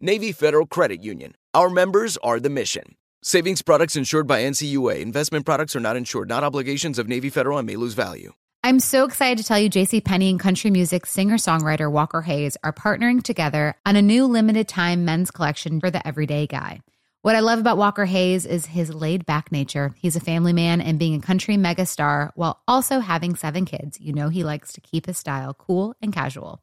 Navy 0.00 0.30
Federal 0.30 0.64
Credit 0.64 1.02
Union. 1.02 1.34
Our 1.54 1.68
members 1.68 2.16
are 2.18 2.38
the 2.38 2.48
mission. 2.48 2.94
Savings 3.20 3.62
products 3.62 3.96
insured 3.96 4.28
by 4.28 4.42
NCUA. 4.42 5.00
Investment 5.00 5.44
products 5.44 5.74
are 5.74 5.80
not 5.80 5.96
insured, 5.96 6.28
not 6.28 6.44
obligations 6.44 7.00
of 7.00 7.08
Navy 7.08 7.30
Federal 7.30 7.58
and 7.58 7.66
may 7.66 7.74
lose 7.74 7.94
value. 7.94 8.32
I'm 8.62 8.78
so 8.78 9.04
excited 9.04 9.38
to 9.38 9.44
tell 9.44 9.58
you 9.58 9.68
JC 9.68 10.04
Penney 10.04 10.30
and 10.30 10.38
country 10.38 10.70
music 10.70 11.04
singer-songwriter 11.04 11.90
Walker 11.90 12.22
Hayes 12.22 12.56
are 12.62 12.72
partnering 12.72 13.24
together 13.24 13.74
on 13.84 13.96
a 13.96 14.02
new 14.02 14.26
limited 14.26 14.68
time 14.68 15.04
men's 15.04 15.32
collection 15.32 15.80
for 15.80 15.90
the 15.90 16.06
everyday 16.06 16.46
guy. 16.46 16.80
What 17.22 17.34
I 17.34 17.40
love 17.40 17.58
about 17.58 17.76
Walker 17.76 18.04
Hayes 18.04 18.46
is 18.46 18.66
his 18.66 18.94
laid 18.94 19.26
back 19.26 19.50
nature. 19.50 19.92
He's 19.96 20.14
a 20.14 20.20
family 20.20 20.52
man 20.52 20.80
and 20.80 21.00
being 21.00 21.16
a 21.16 21.20
country 21.20 21.56
megastar 21.56 22.30
while 22.36 22.62
also 22.68 23.00
having 23.00 23.34
seven 23.34 23.64
kids. 23.64 24.00
You 24.00 24.12
know, 24.12 24.28
he 24.28 24.44
likes 24.44 24.74
to 24.74 24.80
keep 24.80 25.06
his 25.06 25.18
style 25.18 25.54
cool 25.54 25.96
and 26.00 26.12
casual. 26.12 26.62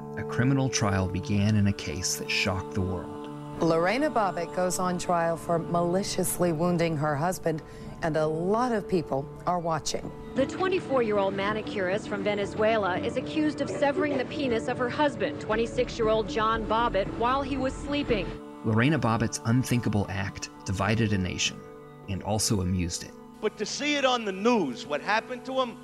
criminal 0.31 0.69
trial 0.69 1.09
began 1.09 1.57
in 1.57 1.67
a 1.67 1.73
case 1.73 2.15
that 2.15 2.31
shocked 2.31 2.73
the 2.73 2.79
world. 2.79 3.27
Lorena 3.59 4.09
Bobbitt 4.09 4.55
goes 4.55 4.79
on 4.79 4.97
trial 4.97 5.35
for 5.35 5.59
maliciously 5.59 6.53
wounding 6.53 6.95
her 6.95 7.17
husband, 7.17 7.61
and 8.01 8.15
a 8.15 8.25
lot 8.25 8.71
of 8.71 8.87
people 8.87 9.27
are 9.45 9.59
watching. 9.59 10.09
The 10.35 10.45
24 10.45 11.03
year 11.03 11.17
old 11.17 11.33
manicurist 11.33 12.07
from 12.07 12.23
Venezuela 12.23 12.97
is 12.97 13.17
accused 13.17 13.59
of 13.59 13.69
severing 13.69 14.17
the 14.17 14.23
penis 14.25 14.69
of 14.69 14.77
her 14.77 14.89
husband, 14.89 15.41
26 15.41 15.99
year 15.99 16.07
old 16.07 16.29
John 16.29 16.65
Bobbitt, 16.65 17.07
while 17.17 17.41
he 17.41 17.57
was 17.57 17.73
sleeping. 17.73 18.25
Lorena 18.63 18.97
Bobbitt's 18.97 19.41
unthinkable 19.45 20.07
act 20.09 20.49
divided 20.65 21.11
a 21.11 21.17
nation 21.17 21.59
and 22.07 22.23
also 22.23 22.61
amused 22.61 23.03
it. 23.03 23.11
But 23.41 23.57
to 23.57 23.65
see 23.65 23.95
it 23.95 24.05
on 24.05 24.23
the 24.23 24.31
news, 24.31 24.87
what 24.87 25.01
happened 25.01 25.43
to 25.45 25.59
him, 25.59 25.75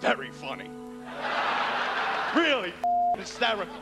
very 0.00 0.32
funny. 0.32 0.68
really 2.34 2.74
hysterical. 3.18 3.74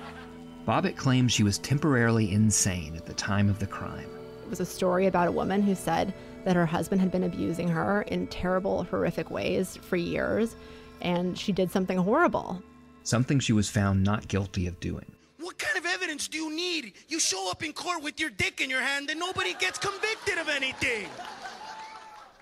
Bobbitt 0.67 0.97
claims 0.97 1.33
she 1.33 1.45
was 1.45 1.59
temporarily 1.59 2.33
insane 2.33 2.97
at 2.97 3.07
the 3.07 3.15
time 3.15 3.49
of 3.49 3.59
the 3.59 3.67
crime. 3.67 4.09
It 4.43 4.51
was 4.51 4.61
a 4.61 4.67
story 4.67 5.07
about 5.07 5.29
a 5.29 5.33
woman 5.33 5.63
who 5.63 5.75
said 5.75 6.13
that 6.45 6.57
her 6.57 6.67
husband 6.67 7.01
had 7.01 7.11
been 7.11 7.25
abusing 7.25 7.69
her 7.69 8.03
in 8.03 8.27
terrible, 8.29 8.85
horrific 8.85 9.31
ways 9.31 9.77
for 9.77 9.97
years, 9.97 10.57
and 11.01 11.39
she 11.39 11.53
did 11.53 11.71
something 11.71 11.99
horrible. 11.99 12.63
Something 13.03 13.39
she 13.39 13.53
was 13.53 13.69
found 13.69 14.03
not 14.03 14.29
guilty 14.29 14.67
of 14.67 14.81
doing. 14.81 15.13
What 15.39 15.59
kind 15.59 15.77
of 15.79 15.87
evidence 15.87 16.27
do 16.27 16.39
you 16.39 16.55
need? 16.55 16.95
You 17.09 17.21
show 17.21 17.51
up 17.51 17.63
in 17.63 17.73
court 17.73 18.03
with 18.03 18.19
your 18.19 18.31
dick 18.31 18.61
in 18.61 18.71
your 18.71 18.81
hand 18.81 19.11
and 19.11 19.21
nobody 19.21 19.55
gets 19.55 19.79
convicted 19.79 20.39
of 20.39 20.49
anything. 20.49 21.09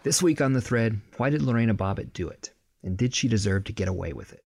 This 0.03 0.22
week 0.22 0.41
on 0.41 0.53
The 0.53 0.61
Thread, 0.61 1.00
why 1.16 1.31
did 1.31 1.43
Lorena 1.43 1.75
Bobbitt 1.75 2.12
do 2.12 2.28
it? 2.28 2.53
And 2.82 2.97
did 2.97 3.15
she 3.15 3.28
deserve 3.28 3.65
to 3.65 3.72
get 3.72 3.88
away 3.88 4.12
with 4.12 4.32
it? 4.32 4.44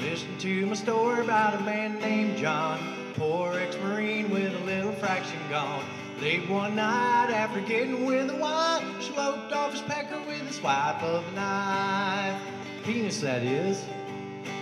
Listen 0.00 0.38
to 0.38 0.66
my 0.66 0.74
story 0.74 1.24
about 1.24 1.60
a 1.60 1.60
man 1.64 1.98
named 1.98 2.38
John, 2.38 2.78
poor 3.14 3.54
ex-marine 3.58 4.30
with 4.30 4.54
a 4.54 4.64
little 4.64 4.92
fraction 4.92 5.40
gone. 5.50 5.84
Late 6.20 6.48
one 6.48 6.76
night 6.76 7.30
after 7.30 7.60
getting 7.62 8.06
with 8.06 8.30
a 8.30 8.36
wife, 8.36 8.84
sloped 9.02 9.52
off 9.52 9.72
his 9.72 9.80
pecker 9.82 10.20
with 10.20 10.48
a 10.48 10.52
swipe 10.52 11.02
of 11.02 11.26
a 11.26 11.32
knife. 11.32 12.40
Penis, 12.84 13.20
that 13.22 13.42
is. 13.42 13.84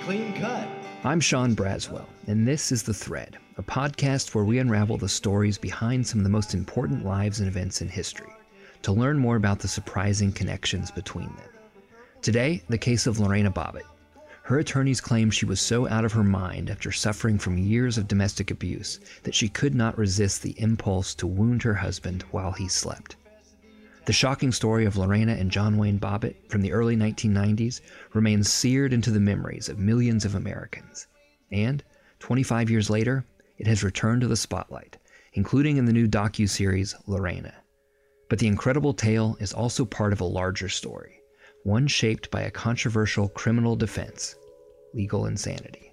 Clean 0.04 0.32
cut. 0.40 0.66
I'm 1.04 1.20
Sean 1.20 1.54
Braswell, 1.54 2.06
and 2.26 2.48
this 2.48 2.72
is 2.72 2.82
The 2.82 2.94
Thread, 2.94 3.36
a 3.58 3.62
podcast 3.62 4.34
where 4.34 4.44
we 4.44 4.58
unravel 4.58 4.96
the 4.96 5.06
stories 5.06 5.58
behind 5.58 6.06
some 6.06 6.20
of 6.20 6.24
the 6.24 6.30
most 6.30 6.54
important 6.54 7.04
lives 7.04 7.40
and 7.40 7.48
events 7.48 7.82
in 7.82 7.88
history 7.88 8.32
to 8.80 8.92
learn 8.92 9.18
more 9.18 9.36
about 9.36 9.58
the 9.58 9.68
surprising 9.68 10.32
connections 10.32 10.90
between 10.90 11.26
them. 11.26 11.50
Today, 12.22 12.62
the 12.70 12.78
case 12.78 13.06
of 13.06 13.18
Lorena 13.18 13.50
Bobbitt. 13.50 13.82
Her 14.46 14.60
attorneys 14.60 15.00
claim 15.00 15.32
she 15.32 15.44
was 15.44 15.60
so 15.60 15.88
out 15.88 16.04
of 16.04 16.12
her 16.12 16.22
mind 16.22 16.70
after 16.70 16.92
suffering 16.92 17.36
from 17.36 17.58
years 17.58 17.98
of 17.98 18.06
domestic 18.06 18.52
abuse 18.52 19.00
that 19.24 19.34
she 19.34 19.48
could 19.48 19.74
not 19.74 19.98
resist 19.98 20.40
the 20.40 20.54
impulse 20.60 21.16
to 21.16 21.26
wound 21.26 21.64
her 21.64 21.74
husband 21.74 22.22
while 22.30 22.52
he 22.52 22.68
slept. 22.68 23.16
The 24.04 24.12
shocking 24.12 24.52
story 24.52 24.84
of 24.84 24.96
Lorena 24.96 25.32
and 25.32 25.50
John 25.50 25.76
Wayne 25.78 25.98
Bobbitt 25.98 26.48
from 26.48 26.62
the 26.62 26.70
early 26.70 26.94
1990s 26.94 27.80
remains 28.14 28.48
seared 28.48 28.92
into 28.92 29.10
the 29.10 29.18
memories 29.18 29.68
of 29.68 29.80
millions 29.80 30.24
of 30.24 30.36
Americans. 30.36 31.08
And, 31.50 31.82
25 32.20 32.70
years 32.70 32.88
later, 32.88 33.24
it 33.58 33.66
has 33.66 33.82
returned 33.82 34.20
to 34.20 34.28
the 34.28 34.36
spotlight, 34.36 34.96
including 35.32 35.76
in 35.76 35.86
the 35.86 35.92
new 35.92 36.06
docu-series 36.06 36.94
Lorena. 37.08 37.52
But 38.28 38.38
the 38.38 38.46
incredible 38.46 38.94
tale 38.94 39.36
is 39.40 39.52
also 39.52 39.84
part 39.84 40.12
of 40.12 40.20
a 40.20 40.24
larger 40.24 40.68
story, 40.68 41.15
one 41.66 41.84
shaped 41.88 42.30
by 42.30 42.42
a 42.42 42.50
controversial 42.50 43.28
criminal 43.30 43.74
defense, 43.74 44.36
legal 44.94 45.26
insanity. 45.26 45.92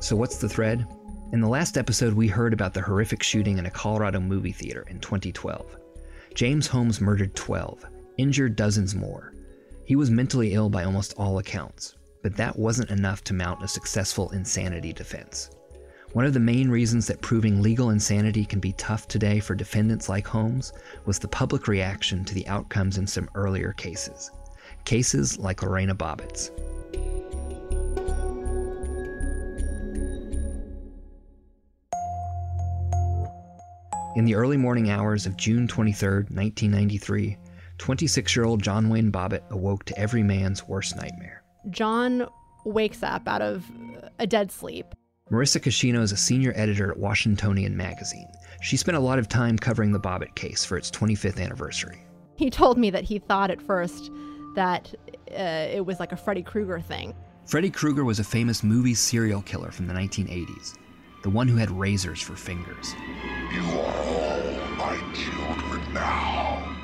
So, 0.00 0.16
what's 0.16 0.38
the 0.38 0.48
thread? 0.48 0.84
In 1.32 1.40
the 1.40 1.48
last 1.48 1.78
episode, 1.78 2.14
we 2.14 2.26
heard 2.26 2.52
about 2.52 2.74
the 2.74 2.82
horrific 2.82 3.22
shooting 3.22 3.58
in 3.58 3.66
a 3.66 3.70
Colorado 3.70 4.18
movie 4.18 4.50
theater 4.50 4.84
in 4.90 4.98
2012. 4.98 5.76
James 6.34 6.66
Holmes 6.66 7.00
murdered 7.00 7.36
12, 7.36 7.86
injured 8.18 8.56
dozens 8.56 8.96
more. 8.96 9.32
He 9.84 9.94
was 9.94 10.10
mentally 10.10 10.54
ill 10.54 10.68
by 10.68 10.82
almost 10.82 11.14
all 11.16 11.38
accounts, 11.38 11.94
but 12.24 12.36
that 12.36 12.58
wasn't 12.58 12.90
enough 12.90 13.22
to 13.24 13.34
mount 13.34 13.62
a 13.62 13.68
successful 13.68 14.30
insanity 14.30 14.92
defense. 14.92 15.50
One 16.12 16.26
of 16.26 16.34
the 16.34 16.40
main 16.40 16.68
reasons 16.68 17.06
that 17.06 17.22
proving 17.22 17.62
legal 17.62 17.88
insanity 17.88 18.44
can 18.44 18.60
be 18.60 18.74
tough 18.74 19.08
today 19.08 19.40
for 19.40 19.54
defendants 19.54 20.10
like 20.10 20.26
Holmes 20.26 20.74
was 21.06 21.18
the 21.18 21.26
public 21.26 21.68
reaction 21.68 22.22
to 22.26 22.34
the 22.34 22.46
outcomes 22.48 22.98
in 22.98 23.06
some 23.06 23.30
earlier 23.34 23.72
cases. 23.72 24.30
Cases 24.84 25.38
like 25.38 25.62
Lorena 25.62 25.94
Bobbitt's. 25.94 26.50
In 34.14 34.26
the 34.26 34.34
early 34.34 34.58
morning 34.58 34.90
hours 34.90 35.24
of 35.24 35.38
June 35.38 35.66
23, 35.66 36.08
1993, 36.28 37.38
26 37.78 38.36
year 38.36 38.44
old 38.44 38.62
John 38.62 38.90
Wayne 38.90 39.10
Bobbitt 39.10 39.48
awoke 39.48 39.86
to 39.86 39.98
every 39.98 40.22
man's 40.22 40.68
worst 40.68 40.94
nightmare. 40.94 41.42
John 41.70 42.26
wakes 42.66 43.02
up 43.02 43.26
out 43.26 43.40
of 43.40 43.64
a 44.18 44.26
dead 44.26 44.52
sleep. 44.52 44.94
Marisa 45.32 45.58
Kashino 45.58 46.02
is 46.02 46.12
a 46.12 46.16
senior 46.16 46.52
editor 46.56 46.90
at 46.90 46.98
Washingtonian 46.98 47.74
Magazine. 47.74 48.28
She 48.60 48.76
spent 48.76 48.98
a 48.98 49.00
lot 49.00 49.18
of 49.18 49.28
time 49.28 49.56
covering 49.56 49.90
the 49.90 49.98
Bobbitt 49.98 50.34
case 50.34 50.62
for 50.62 50.76
its 50.76 50.90
25th 50.90 51.42
anniversary. 51.42 52.04
He 52.36 52.50
told 52.50 52.76
me 52.76 52.90
that 52.90 53.02
he 53.02 53.18
thought 53.18 53.50
at 53.50 53.62
first 53.62 54.10
that 54.56 54.94
uh, 55.30 55.68
it 55.72 55.86
was 55.86 55.98
like 55.98 56.12
a 56.12 56.18
Freddy 56.18 56.42
Krueger 56.42 56.80
thing. 56.80 57.14
Freddy 57.46 57.70
Krueger 57.70 58.04
was 58.04 58.18
a 58.18 58.24
famous 58.24 58.62
movie 58.62 58.92
serial 58.92 59.40
killer 59.40 59.70
from 59.70 59.86
the 59.86 59.94
1980s, 59.94 60.76
the 61.22 61.30
one 61.30 61.48
who 61.48 61.56
had 61.56 61.70
razors 61.70 62.20
for 62.20 62.36
fingers. 62.36 62.92
You 63.54 63.62
are 63.80 63.96
all 64.04 64.42
my 64.76 65.02
children 65.14 65.94
now. 65.94 66.76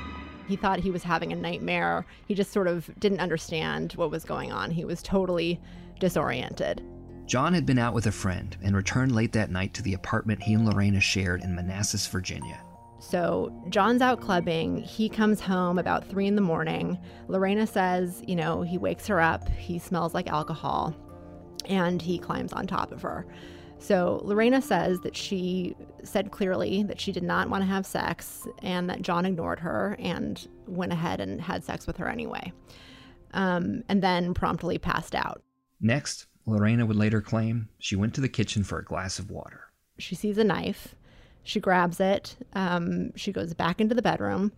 He 0.48 0.56
thought 0.56 0.80
he 0.80 0.90
was 0.90 1.02
having 1.02 1.34
a 1.34 1.36
nightmare. 1.36 2.06
He 2.26 2.34
just 2.34 2.50
sort 2.50 2.66
of 2.66 2.90
didn't 2.98 3.20
understand 3.20 3.92
what 3.92 4.10
was 4.10 4.24
going 4.24 4.52
on. 4.52 4.70
He 4.70 4.86
was 4.86 5.02
totally 5.02 5.60
disoriented. 6.00 6.82
John 7.28 7.52
had 7.52 7.66
been 7.66 7.78
out 7.78 7.92
with 7.92 8.06
a 8.06 8.12
friend 8.12 8.56
and 8.62 8.74
returned 8.74 9.14
late 9.14 9.32
that 9.32 9.50
night 9.50 9.74
to 9.74 9.82
the 9.82 9.92
apartment 9.92 10.42
he 10.42 10.54
and 10.54 10.64
Lorena 10.64 10.98
shared 10.98 11.42
in 11.42 11.54
Manassas, 11.54 12.06
Virginia. 12.06 12.58
So 13.00 13.52
John's 13.68 14.00
out 14.00 14.22
clubbing. 14.22 14.78
He 14.78 15.10
comes 15.10 15.38
home 15.38 15.78
about 15.78 16.08
three 16.08 16.26
in 16.26 16.36
the 16.36 16.40
morning. 16.40 16.98
Lorena 17.28 17.66
says, 17.66 18.22
you 18.26 18.34
know, 18.34 18.62
he 18.62 18.78
wakes 18.78 19.06
her 19.08 19.20
up. 19.20 19.46
He 19.50 19.78
smells 19.78 20.14
like 20.14 20.26
alcohol 20.26 20.96
and 21.66 22.00
he 22.00 22.18
climbs 22.18 22.54
on 22.54 22.66
top 22.66 22.92
of 22.92 23.02
her. 23.02 23.26
So 23.78 24.22
Lorena 24.24 24.62
says 24.62 24.98
that 25.00 25.14
she 25.14 25.76
said 26.02 26.30
clearly 26.30 26.82
that 26.84 26.98
she 26.98 27.12
did 27.12 27.22
not 27.22 27.50
want 27.50 27.60
to 27.62 27.66
have 27.66 27.84
sex 27.84 28.48
and 28.62 28.88
that 28.88 29.02
John 29.02 29.26
ignored 29.26 29.60
her 29.60 29.96
and 29.98 30.48
went 30.66 30.92
ahead 30.92 31.20
and 31.20 31.42
had 31.42 31.62
sex 31.62 31.86
with 31.86 31.98
her 31.98 32.08
anyway, 32.08 32.54
um, 33.34 33.82
and 33.90 34.02
then 34.02 34.32
promptly 34.32 34.78
passed 34.78 35.14
out. 35.14 35.42
Next, 35.80 36.26
Lorena 36.48 36.86
would 36.86 36.96
later 36.96 37.20
claim 37.20 37.68
she 37.78 37.94
went 37.96 38.14
to 38.14 38.20
the 38.20 38.28
kitchen 38.28 38.64
for 38.64 38.78
a 38.78 38.84
glass 38.84 39.18
of 39.18 39.30
water. 39.30 39.64
She 39.98 40.14
sees 40.14 40.38
a 40.38 40.44
knife. 40.44 40.94
She 41.42 41.60
grabs 41.60 42.00
it. 42.00 42.36
Um, 42.54 43.14
she 43.16 43.32
goes 43.32 43.54
back 43.54 43.80
into 43.80 43.94
the 43.94 44.02
bedroom, 44.02 44.52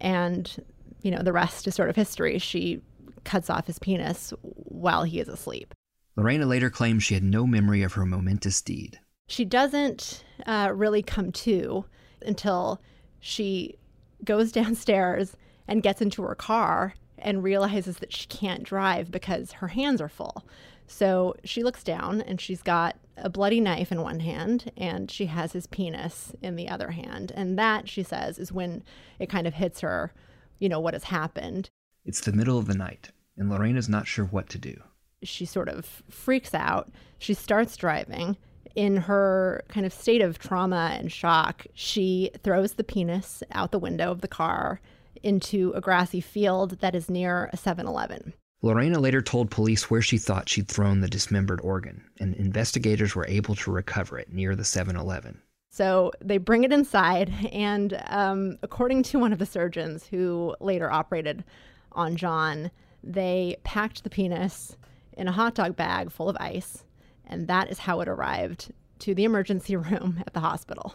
and 0.00 0.64
you 1.02 1.10
know 1.10 1.22
the 1.22 1.32
rest 1.32 1.66
is 1.66 1.74
sort 1.74 1.90
of 1.90 1.96
history. 1.96 2.38
She 2.38 2.80
cuts 3.24 3.50
off 3.50 3.66
his 3.66 3.78
penis 3.78 4.32
while 4.42 5.04
he 5.04 5.20
is 5.20 5.28
asleep. 5.28 5.74
Lorena 6.16 6.46
later 6.46 6.70
claims 6.70 7.04
she 7.04 7.14
had 7.14 7.22
no 7.22 7.46
memory 7.46 7.82
of 7.82 7.92
her 7.92 8.04
momentous 8.04 8.60
deed. 8.60 8.98
She 9.28 9.44
doesn't 9.44 10.24
uh, 10.46 10.72
really 10.74 11.02
come 11.02 11.30
to 11.32 11.84
until 12.22 12.80
she 13.20 13.78
goes 14.24 14.50
downstairs 14.60 15.36
and 15.68 15.82
gets 15.82 16.00
into 16.00 16.22
her 16.22 16.34
car 16.34 16.94
and 17.18 17.42
realizes 17.42 17.98
that 17.98 18.12
she 18.12 18.26
can't 18.26 18.62
drive 18.62 19.10
because 19.10 19.52
her 19.52 19.68
hands 19.68 20.00
are 20.00 20.08
full. 20.08 20.44
So 20.88 21.36
she 21.44 21.62
looks 21.62 21.84
down 21.84 22.20
and 22.22 22.40
she's 22.40 22.62
got 22.62 22.96
a 23.16 23.30
bloody 23.30 23.60
knife 23.60 23.92
in 23.92 24.02
one 24.02 24.20
hand 24.20 24.72
and 24.76 25.10
she 25.10 25.26
has 25.26 25.52
his 25.52 25.66
penis 25.68 26.32
in 26.42 26.56
the 26.56 26.68
other 26.68 26.90
hand. 26.90 27.32
And 27.36 27.58
that, 27.58 27.88
she 27.88 28.02
says, 28.02 28.38
is 28.38 28.50
when 28.50 28.82
it 29.18 29.28
kind 29.28 29.46
of 29.46 29.54
hits 29.54 29.80
her, 29.80 30.12
you 30.58 30.68
know, 30.68 30.80
what 30.80 30.94
has 30.94 31.04
happened. 31.04 31.68
It's 32.04 32.20
the 32.20 32.32
middle 32.32 32.58
of 32.58 32.66
the 32.66 32.74
night, 32.74 33.10
and 33.36 33.50
Lorena's 33.50 33.88
not 33.88 34.06
sure 34.06 34.24
what 34.24 34.48
to 34.50 34.58
do 34.58 34.82
she 35.22 35.44
sort 35.44 35.68
of 35.68 36.02
freaks 36.08 36.54
out. 36.54 36.90
She 37.18 37.34
starts 37.34 37.76
driving. 37.76 38.36
In 38.74 38.96
her 38.96 39.64
kind 39.68 39.84
of 39.84 39.92
state 39.92 40.22
of 40.22 40.38
trauma 40.38 40.96
and 40.98 41.10
shock, 41.10 41.66
she 41.74 42.30
throws 42.42 42.74
the 42.74 42.84
penis 42.84 43.42
out 43.50 43.72
the 43.72 43.78
window 43.78 44.10
of 44.10 44.20
the 44.20 44.28
car 44.28 44.80
into 45.22 45.72
a 45.74 45.80
grassy 45.80 46.20
field 46.20 46.78
that 46.80 46.94
is 46.94 47.10
near 47.10 47.50
a 47.52 47.56
7 47.56 47.86
Eleven. 47.86 48.34
Lorena 48.60 48.98
later 48.98 49.22
told 49.22 49.50
police 49.50 49.88
where 49.88 50.02
she 50.02 50.18
thought 50.18 50.48
she'd 50.48 50.66
thrown 50.66 51.00
the 51.00 51.08
dismembered 51.08 51.60
organ, 51.60 52.04
and 52.18 52.34
investigators 52.34 53.14
were 53.14 53.26
able 53.28 53.54
to 53.54 53.70
recover 53.70 54.18
it 54.18 54.32
near 54.32 54.56
the 54.56 54.64
7 54.64 54.96
Eleven. 54.96 55.40
So 55.70 56.10
they 56.20 56.38
bring 56.38 56.64
it 56.64 56.72
inside, 56.72 57.32
and 57.52 58.02
um, 58.06 58.58
according 58.62 59.04
to 59.04 59.18
one 59.20 59.32
of 59.32 59.38
the 59.38 59.46
surgeons 59.46 60.06
who 60.06 60.56
later 60.60 60.90
operated 60.90 61.44
on 61.92 62.16
John, 62.16 62.72
they 63.04 63.56
packed 63.62 64.02
the 64.02 64.10
penis 64.10 64.76
in 65.12 65.28
a 65.28 65.32
hot 65.32 65.54
dog 65.54 65.76
bag 65.76 66.10
full 66.10 66.28
of 66.28 66.36
ice, 66.40 66.84
and 67.26 67.46
that 67.46 67.70
is 67.70 67.78
how 67.78 68.00
it 68.00 68.08
arrived 68.08 68.72
to 69.00 69.14
the 69.14 69.24
emergency 69.24 69.76
room 69.76 70.20
at 70.26 70.34
the 70.34 70.40
hospital. 70.40 70.94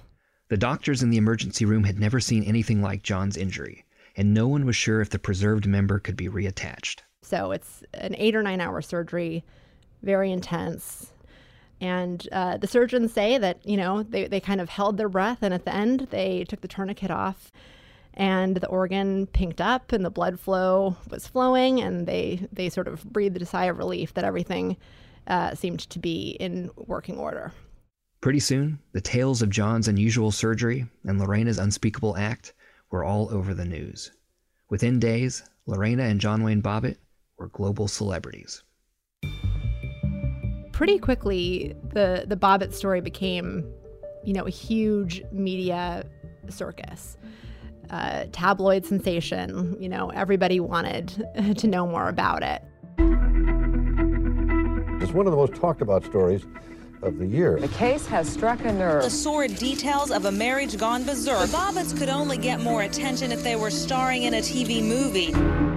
The 0.50 0.57
doctors 0.57 1.01
in 1.01 1.12
the 1.12 1.18
emergency 1.18 1.63
room 1.63 1.86
had 1.86 1.98
never 1.98 2.19
seen 2.19 2.44
anything 2.44 2.81
like 2.81 3.04
John's 3.04 3.38
injury, 3.38 3.86
and 4.18 4.33
no 4.33 4.50
one 4.50 4.65
was 4.65 4.75
sure 4.75 5.00
if 5.00 5.12
the 5.12 5.19
preserved 5.19 5.65
member 5.65 5.98
could 6.00 6.18
be 6.18 6.27
reattached. 6.27 7.01
So 7.24 7.52
it's 7.52 7.84
an 7.94 8.16
eight 8.18 8.36
or 8.36 8.44
nine 8.44 8.62
hour 8.62 8.81
surgery, 8.81 9.44
very 10.02 10.31
intense. 10.31 11.12
And 11.81 12.28
uh, 12.31 12.58
the 12.58 12.68
surgeons 12.68 13.12
say 13.14 13.38
that, 13.38 13.66
you 13.66 13.78
know, 13.78 14.04
they, 14.04 14.28
they 14.28 14.40
kind 14.40 14.62
of 14.62 14.70
held 14.70 14.98
their 14.98 15.10
breath, 15.10 15.40
and 15.42 15.54
at 15.54 15.66
the 15.66 15.74
end, 15.74 16.08
they 16.12 16.46
took 16.46 16.62
the 16.62 16.68
tourniquet 16.68 17.12
off 17.12 17.52
and 18.14 18.58
the 18.58 18.68
organ 18.68 19.28
pinked 19.28 19.60
up 19.60 19.92
and 19.92 20.06
the 20.06 20.10
blood 20.10 20.40
flow 20.40 20.96
was 21.10 21.28
flowing 21.28 21.81
and 21.81 22.06
they 22.06 22.48
they 22.52 22.70
sort 22.70 22.88
of 22.88 23.04
breathed 23.06 23.42
a 23.42 23.46
sigh 23.46 23.66
of 23.66 23.78
relief 23.78 24.14
that 24.14 24.24
everything 24.24 24.78
uh, 25.28 25.56
seemed 25.56 25.80
to 25.80 26.00
be 26.00 26.38
in 26.40 26.70
working 26.75 27.18
order. 27.18 27.52
Pretty 28.22 28.40
soon, 28.40 28.80
the 28.94 29.02
tales 29.02 29.42
of 29.42 29.50
John's 29.50 29.88
unusual 29.88 30.31
surgery 30.31 30.86
and 31.06 31.20
Lorena's 31.20 31.58
unspeakable 31.58 32.16
act 32.18 32.54
were 32.90 33.04
all 33.04 33.34
over 33.34 33.54
the 33.54 33.66
news. 33.66 34.12
Within 34.70 35.00
days, 35.00 35.44
Lorena 35.66 36.04
and 36.04 36.22
John 36.22 36.44
Wayne 36.44 36.62
Bobbitt 36.62 36.98
were 37.44 37.50
global 37.50 37.88
celebrities. 37.88 38.63
Pretty 40.72 40.98
quickly, 40.98 41.75
the 41.90 42.25
the 42.28 42.36
Bobbitt 42.36 42.74
story 42.74 43.01
became, 43.01 43.63
you 44.24 44.34
know, 44.34 44.45
a 44.45 44.50
huge 44.50 45.22
media 45.31 46.04
circus 46.50 47.18
uh, 47.90 48.25
tabloid 48.31 48.86
sensation. 48.86 49.78
You 49.80 49.90
know, 49.90 50.10
everybody 50.10 50.60
wanted 50.60 51.24
to 51.57 51.68
know 51.68 51.86
more 51.86 52.10
about 52.10 52.42
it. 52.44 52.63
It's 55.01 55.12
one 55.12 55.28
of 55.28 55.31
the 55.31 55.38
most 55.38 55.54
talked 55.56 55.81
about 55.81 56.06
stories 56.06 56.46
of 57.01 57.18
the 57.18 57.28
year. 57.28 57.60
The 57.60 57.68
case 57.68 58.07
has 58.07 58.31
struck 58.31 58.62
a 58.62 58.72
nerve. 58.72 59.04
The 59.04 59.10
sordid 59.10 59.57
details 59.57 60.12
of 60.12 60.25
a 60.25 60.31
marriage 60.31 60.78
gone 60.78 61.04
berserk. 61.04 61.50
The 61.50 61.57
Bobbitts 61.57 61.98
could 61.98 62.07
only 62.07 62.38
get 62.38 62.62
more 62.62 62.84
attention 62.84 63.34
if 63.34 63.44
they 63.44 63.57
were 63.57 63.69
starring 63.69 64.24
in 64.24 64.36
a 64.36 64.39
TV 64.39 64.81
movie. 64.81 65.73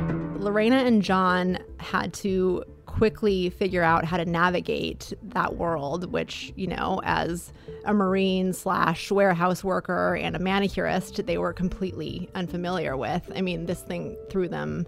Lorena 0.46 0.76
and 0.76 1.02
John 1.02 1.58
had 1.80 2.14
to 2.14 2.62
quickly 2.86 3.50
figure 3.50 3.82
out 3.82 4.04
how 4.04 4.16
to 4.16 4.24
navigate 4.24 5.12
that 5.20 5.56
world, 5.56 6.12
which, 6.12 6.52
you 6.54 6.68
know, 6.68 7.00
as 7.02 7.52
a 7.84 7.92
Marine 7.92 8.52
slash 8.52 9.10
warehouse 9.10 9.64
worker 9.64 10.14
and 10.14 10.36
a 10.36 10.38
manicurist, 10.38 11.26
they 11.26 11.36
were 11.36 11.52
completely 11.52 12.30
unfamiliar 12.36 12.96
with. 12.96 13.28
I 13.34 13.40
mean, 13.40 13.66
this 13.66 13.82
thing 13.82 14.16
threw 14.30 14.46
them 14.46 14.86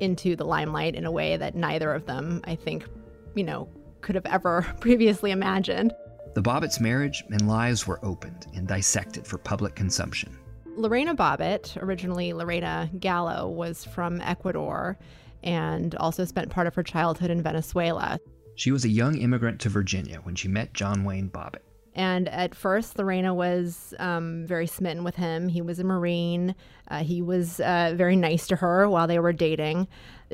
into 0.00 0.36
the 0.36 0.46
limelight 0.46 0.94
in 0.94 1.04
a 1.04 1.12
way 1.12 1.36
that 1.36 1.54
neither 1.54 1.92
of 1.92 2.06
them, 2.06 2.40
I 2.44 2.54
think, 2.54 2.86
you 3.34 3.44
know, 3.44 3.68
could 4.00 4.14
have 4.14 4.24
ever 4.24 4.62
previously 4.80 5.32
imagined. 5.32 5.92
The 6.32 6.42
Bobbitts' 6.42 6.80
marriage 6.80 7.22
and 7.30 7.46
lives 7.46 7.86
were 7.86 8.02
opened 8.02 8.46
and 8.54 8.66
dissected 8.66 9.26
for 9.26 9.36
public 9.36 9.74
consumption. 9.74 10.38
Lorena 10.76 11.14
Bobbitt, 11.14 11.80
originally 11.82 12.32
Lorena 12.32 12.90
Gallo, 12.98 13.48
was 13.48 13.84
from 13.84 14.20
Ecuador 14.20 14.98
and 15.42 15.94
also 15.96 16.24
spent 16.24 16.50
part 16.50 16.66
of 16.66 16.74
her 16.74 16.82
childhood 16.82 17.30
in 17.30 17.42
Venezuela. 17.42 18.18
She 18.56 18.72
was 18.72 18.84
a 18.84 18.88
young 18.88 19.16
immigrant 19.18 19.60
to 19.62 19.68
Virginia 19.68 20.20
when 20.22 20.34
she 20.34 20.48
met 20.48 20.74
John 20.74 21.04
Wayne 21.04 21.28
Bobbitt. 21.28 21.62
And 21.96 22.28
at 22.28 22.56
first, 22.56 22.98
Lorena 22.98 23.32
was 23.32 23.94
um, 24.00 24.44
very 24.46 24.66
smitten 24.66 25.04
with 25.04 25.14
him. 25.14 25.48
He 25.48 25.62
was 25.62 25.78
a 25.78 25.84
Marine. 25.84 26.56
Uh, 26.88 27.04
he 27.04 27.22
was 27.22 27.60
uh, 27.60 27.92
very 27.94 28.16
nice 28.16 28.48
to 28.48 28.56
her 28.56 28.88
while 28.88 29.06
they 29.06 29.20
were 29.20 29.32
dating. 29.32 29.86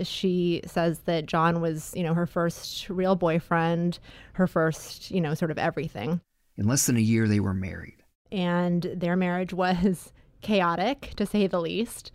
She 0.02 0.62
says 0.64 1.00
that 1.00 1.26
John 1.26 1.60
was, 1.60 1.92
you 1.94 2.02
know, 2.02 2.14
her 2.14 2.26
first 2.26 2.88
real 2.88 3.14
boyfriend, 3.14 3.98
her 4.34 4.46
first, 4.46 5.10
you 5.10 5.20
know, 5.20 5.34
sort 5.34 5.50
of 5.50 5.58
everything. 5.58 6.22
In 6.56 6.66
less 6.66 6.86
than 6.86 6.96
a 6.96 7.00
year, 7.00 7.28
they 7.28 7.40
were 7.40 7.52
married. 7.52 8.02
And 8.32 8.82
their 8.94 9.16
marriage 9.16 9.52
was 9.52 10.12
chaotic, 10.40 11.12
to 11.16 11.26
say 11.26 11.46
the 11.46 11.60
least. 11.60 12.12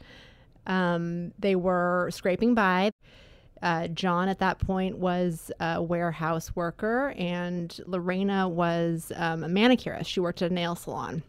Um, 0.67 1.32
they 1.38 1.55
were 1.55 2.10
scraping 2.12 2.55
by. 2.55 2.91
Uh, 3.62 3.88
John 3.88 4.29
at 4.29 4.39
that 4.39 4.60
point 4.60 4.98
was 4.98 5.51
a 5.60 5.82
warehouse 5.82 6.55
worker, 6.55 7.13
and 7.17 7.79
Lorena 7.86 8.48
was 8.48 9.12
um, 9.15 9.44
a 9.44 9.48
manicurist. 9.48 10.10
She 10.10 10.20
worked 10.20 10.41
at 10.41 10.51
a 10.51 10.53
nail 10.53 10.75
salon. 10.75 11.24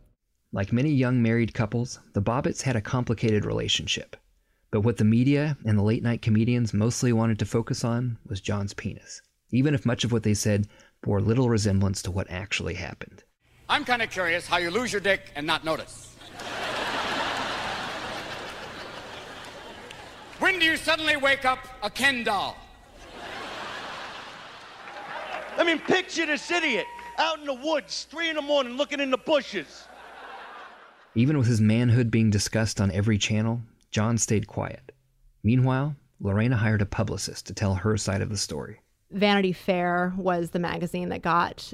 Like 0.53 0.73
many 0.73 0.91
young 0.91 1.23
married 1.23 1.55
couples, 1.55 1.99
the 2.15 2.23
Bobbitts 2.23 2.63
had 2.63 2.77
a 2.77 2.81
complicated 2.81 3.45
relationship. 3.45 4.17
But 4.71 4.81
what 4.81 4.97
the 4.97 5.05
media 5.05 5.57
and 5.65 5.79
the 5.79 5.83
late 5.83 6.03
night 6.03 6.23
comedians 6.23 6.75
mostly 6.75 7.13
wanted 7.13 7.39
to 7.39 7.47
focus 7.47 7.85
on 7.85 8.19
was 8.27 8.41
John's 8.41 8.75
penis, 8.75 9.23
even 9.51 9.75
if 9.75 9.87
much 9.87 10.05
of 10.05 10.13
what 10.13 10.23
they 10.23 10.35
said 10.35 10.67
bore 11.03 11.21
little 11.21 11.49
resemblance 11.49 12.03
to 12.03 12.11
what 12.11 12.31
actually 12.31 12.75
happened. 12.75 13.23
I'm 13.69 13.85
kind 13.85 14.03
of 14.03 14.11
curious 14.11 14.47
how 14.47 14.59
you 14.59 14.71
lose 14.71 14.93
your 14.93 15.01
dick 15.01 15.31
and 15.37 15.47
not 15.47 15.65
notice. 15.65 16.16
When 20.39 20.59
do 20.59 20.65
you 20.65 20.77
suddenly 20.77 21.17
wake 21.17 21.45
up 21.45 21.59
a 21.83 21.91
Ken 21.91 22.23
doll? 22.23 22.57
I 25.59 25.65
mean, 25.65 25.79
picture 25.79 26.27
this 26.27 26.51
idiot 26.51 26.87
out 27.19 27.39
in 27.39 27.47
the 27.47 27.55
woods, 27.55 28.07
three 28.11 28.29
in 28.29 28.37
the 28.37 28.43
morning, 28.43 28.77
looking 28.77 29.01
in 29.01 29.11
the 29.11 29.19
bushes. 29.19 29.89
Even 31.15 31.39
with 31.39 31.47
his 31.47 31.61
manhood 31.61 32.11
being 32.11 32.29
discussed 32.29 32.81
on 32.81 32.91
every 32.91 33.17
channel, 33.17 33.63
John 33.91 34.19
stayed 34.19 34.47
quiet. 34.47 34.93
Meanwhile, 35.43 35.97
Lorena 36.21 36.57
hired 36.57 36.83
a 36.83 36.87
publicist 36.87 37.47
to 37.47 37.55
tell 37.55 37.75
her 37.75 37.97
side 37.97 38.21
of 38.21 38.29
the 38.29 38.37
story. 38.37 38.81
Vanity 39.11 39.53
Fair 39.53 40.13
was 40.17 40.51
the 40.51 40.59
magazine 40.59 41.09
that 41.09 41.23
got 41.23 41.73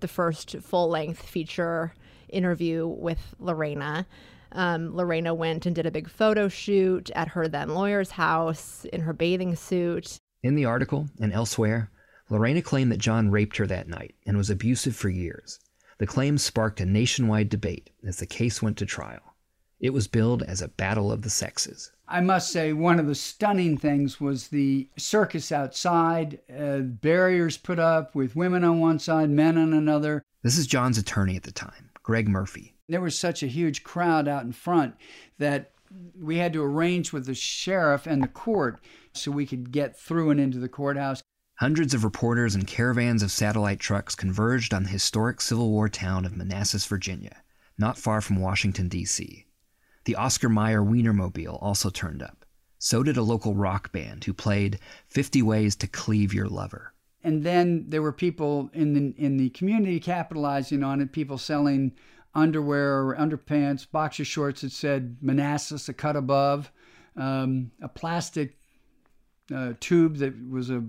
the 0.00 0.08
first 0.08 0.56
full 0.60 0.88
length 0.88 1.22
feature 1.22 1.94
interview 2.32 2.86
with 2.86 3.34
Lorena. 3.38 4.06
Um, 4.52 4.96
Lorena 4.96 5.32
went 5.34 5.66
and 5.66 5.74
did 5.76 5.86
a 5.86 5.90
big 5.90 6.08
photo 6.08 6.48
shoot 6.48 7.10
at 7.14 7.28
her 7.28 7.46
then 7.46 7.68
lawyer's 7.70 8.10
house 8.10 8.84
in 8.92 9.02
her 9.02 9.12
bathing 9.12 9.54
suit. 9.54 10.18
In 10.42 10.54
the 10.54 10.64
article 10.64 11.08
and 11.20 11.32
elsewhere, 11.32 11.90
Lorena 12.28 12.62
claimed 12.62 12.90
that 12.92 12.98
John 12.98 13.30
raped 13.30 13.56
her 13.58 13.66
that 13.66 13.88
night 13.88 14.14
and 14.26 14.36
was 14.36 14.50
abusive 14.50 14.96
for 14.96 15.08
years. 15.08 15.58
The 15.98 16.06
claim 16.06 16.38
sparked 16.38 16.80
a 16.80 16.86
nationwide 16.86 17.48
debate 17.50 17.90
as 18.06 18.16
the 18.16 18.26
case 18.26 18.62
went 18.62 18.78
to 18.78 18.86
trial. 18.86 19.34
It 19.80 19.90
was 19.90 20.08
billed 20.08 20.42
as 20.42 20.62
a 20.62 20.68
battle 20.68 21.10
of 21.10 21.22
the 21.22 21.30
sexes. 21.30 21.90
I 22.06 22.20
must 22.20 22.50
say, 22.50 22.72
one 22.72 22.98
of 22.98 23.06
the 23.06 23.14
stunning 23.14 23.78
things 23.78 24.20
was 24.20 24.48
the 24.48 24.88
circus 24.96 25.52
outside, 25.52 26.40
uh, 26.54 26.78
barriers 26.78 27.56
put 27.56 27.78
up 27.78 28.14
with 28.14 28.36
women 28.36 28.64
on 28.64 28.80
one 28.80 28.98
side, 28.98 29.30
men 29.30 29.56
on 29.56 29.72
another. 29.72 30.22
This 30.42 30.58
is 30.58 30.66
John's 30.66 30.98
attorney 30.98 31.36
at 31.36 31.44
the 31.44 31.52
time, 31.52 31.89
Greg 32.10 32.26
Murphy. 32.26 32.74
There 32.88 33.00
was 33.00 33.16
such 33.16 33.44
a 33.44 33.46
huge 33.46 33.84
crowd 33.84 34.26
out 34.26 34.42
in 34.42 34.50
front 34.50 34.96
that 35.38 35.70
we 36.20 36.38
had 36.38 36.52
to 36.54 36.64
arrange 36.64 37.12
with 37.12 37.24
the 37.24 37.36
sheriff 37.36 38.04
and 38.04 38.20
the 38.20 38.26
court 38.26 38.80
so 39.14 39.30
we 39.30 39.46
could 39.46 39.70
get 39.70 39.96
through 39.96 40.30
and 40.30 40.40
into 40.40 40.58
the 40.58 40.68
courthouse. 40.68 41.22
Hundreds 41.60 41.94
of 41.94 42.02
reporters 42.02 42.56
and 42.56 42.66
caravans 42.66 43.22
of 43.22 43.30
satellite 43.30 43.78
trucks 43.78 44.16
converged 44.16 44.74
on 44.74 44.82
the 44.82 44.88
historic 44.88 45.40
Civil 45.40 45.70
War 45.70 45.88
town 45.88 46.24
of 46.24 46.36
Manassas, 46.36 46.84
Virginia, 46.84 47.44
not 47.78 47.96
far 47.96 48.20
from 48.20 48.40
Washington, 48.40 48.88
D.C. 48.88 49.46
The 50.04 50.16
Oscar 50.16 50.48
Mayer 50.48 50.82
Wienermobile 50.82 51.62
also 51.62 51.90
turned 51.90 52.24
up. 52.24 52.44
So 52.80 53.04
did 53.04 53.18
a 53.18 53.22
local 53.22 53.54
rock 53.54 53.92
band 53.92 54.24
who 54.24 54.34
played 54.34 54.80
50 55.06 55.42
Ways 55.42 55.76
to 55.76 55.86
Cleave 55.86 56.34
Your 56.34 56.48
Lover. 56.48 56.92
And 57.22 57.42
then 57.44 57.84
there 57.88 58.02
were 58.02 58.12
people 58.12 58.70
in 58.72 58.94
the, 58.94 59.14
in 59.22 59.36
the 59.36 59.50
community 59.50 60.00
capitalizing 60.00 60.82
on 60.82 61.00
it, 61.00 61.12
people 61.12 61.38
selling 61.38 61.92
underwear 62.34 63.06
or 63.06 63.16
underpants, 63.16 63.86
boxer 63.90 64.24
shorts 64.24 64.62
that 64.62 64.72
said 64.72 65.16
Manassas, 65.20 65.88
a 65.88 65.92
cut 65.92 66.16
above, 66.16 66.70
um, 67.16 67.70
a 67.82 67.88
plastic 67.88 68.56
uh, 69.54 69.74
tube 69.80 70.16
that 70.18 70.34
was 70.48 70.70
a, 70.70 70.84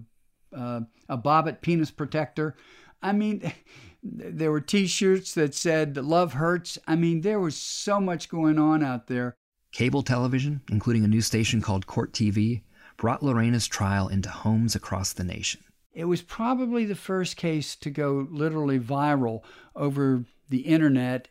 uh, 0.55 0.81
a 1.09 1.17
Bobbitt 1.17 1.61
penis 1.61 1.91
protector. 1.91 2.55
I 3.01 3.11
mean, 3.11 3.51
there 4.03 4.51
were 4.51 4.61
t 4.61 4.87
shirts 4.87 5.33
that 5.33 5.53
said, 5.53 5.97
Love 5.97 6.33
Hurts. 6.33 6.77
I 6.87 6.95
mean, 6.95 7.21
there 7.21 7.39
was 7.39 7.57
so 7.57 7.99
much 7.99 8.29
going 8.29 8.59
on 8.59 8.83
out 8.83 9.07
there. 9.07 9.35
Cable 9.71 10.03
television, 10.03 10.61
including 10.69 11.03
a 11.03 11.07
new 11.07 11.21
station 11.21 11.61
called 11.61 11.87
Court 11.87 12.11
TV, 12.11 12.61
brought 12.97 13.23
Lorena's 13.23 13.67
trial 13.67 14.07
into 14.07 14.29
homes 14.29 14.75
across 14.75 15.13
the 15.13 15.23
nation. 15.23 15.61
It 15.93 16.05
was 16.05 16.21
probably 16.21 16.85
the 16.85 16.95
first 16.95 17.35
case 17.35 17.75
to 17.77 17.89
go 17.89 18.27
literally 18.31 18.79
viral 18.79 19.43
over 19.75 20.25
the 20.49 20.61
internet. 20.61 21.27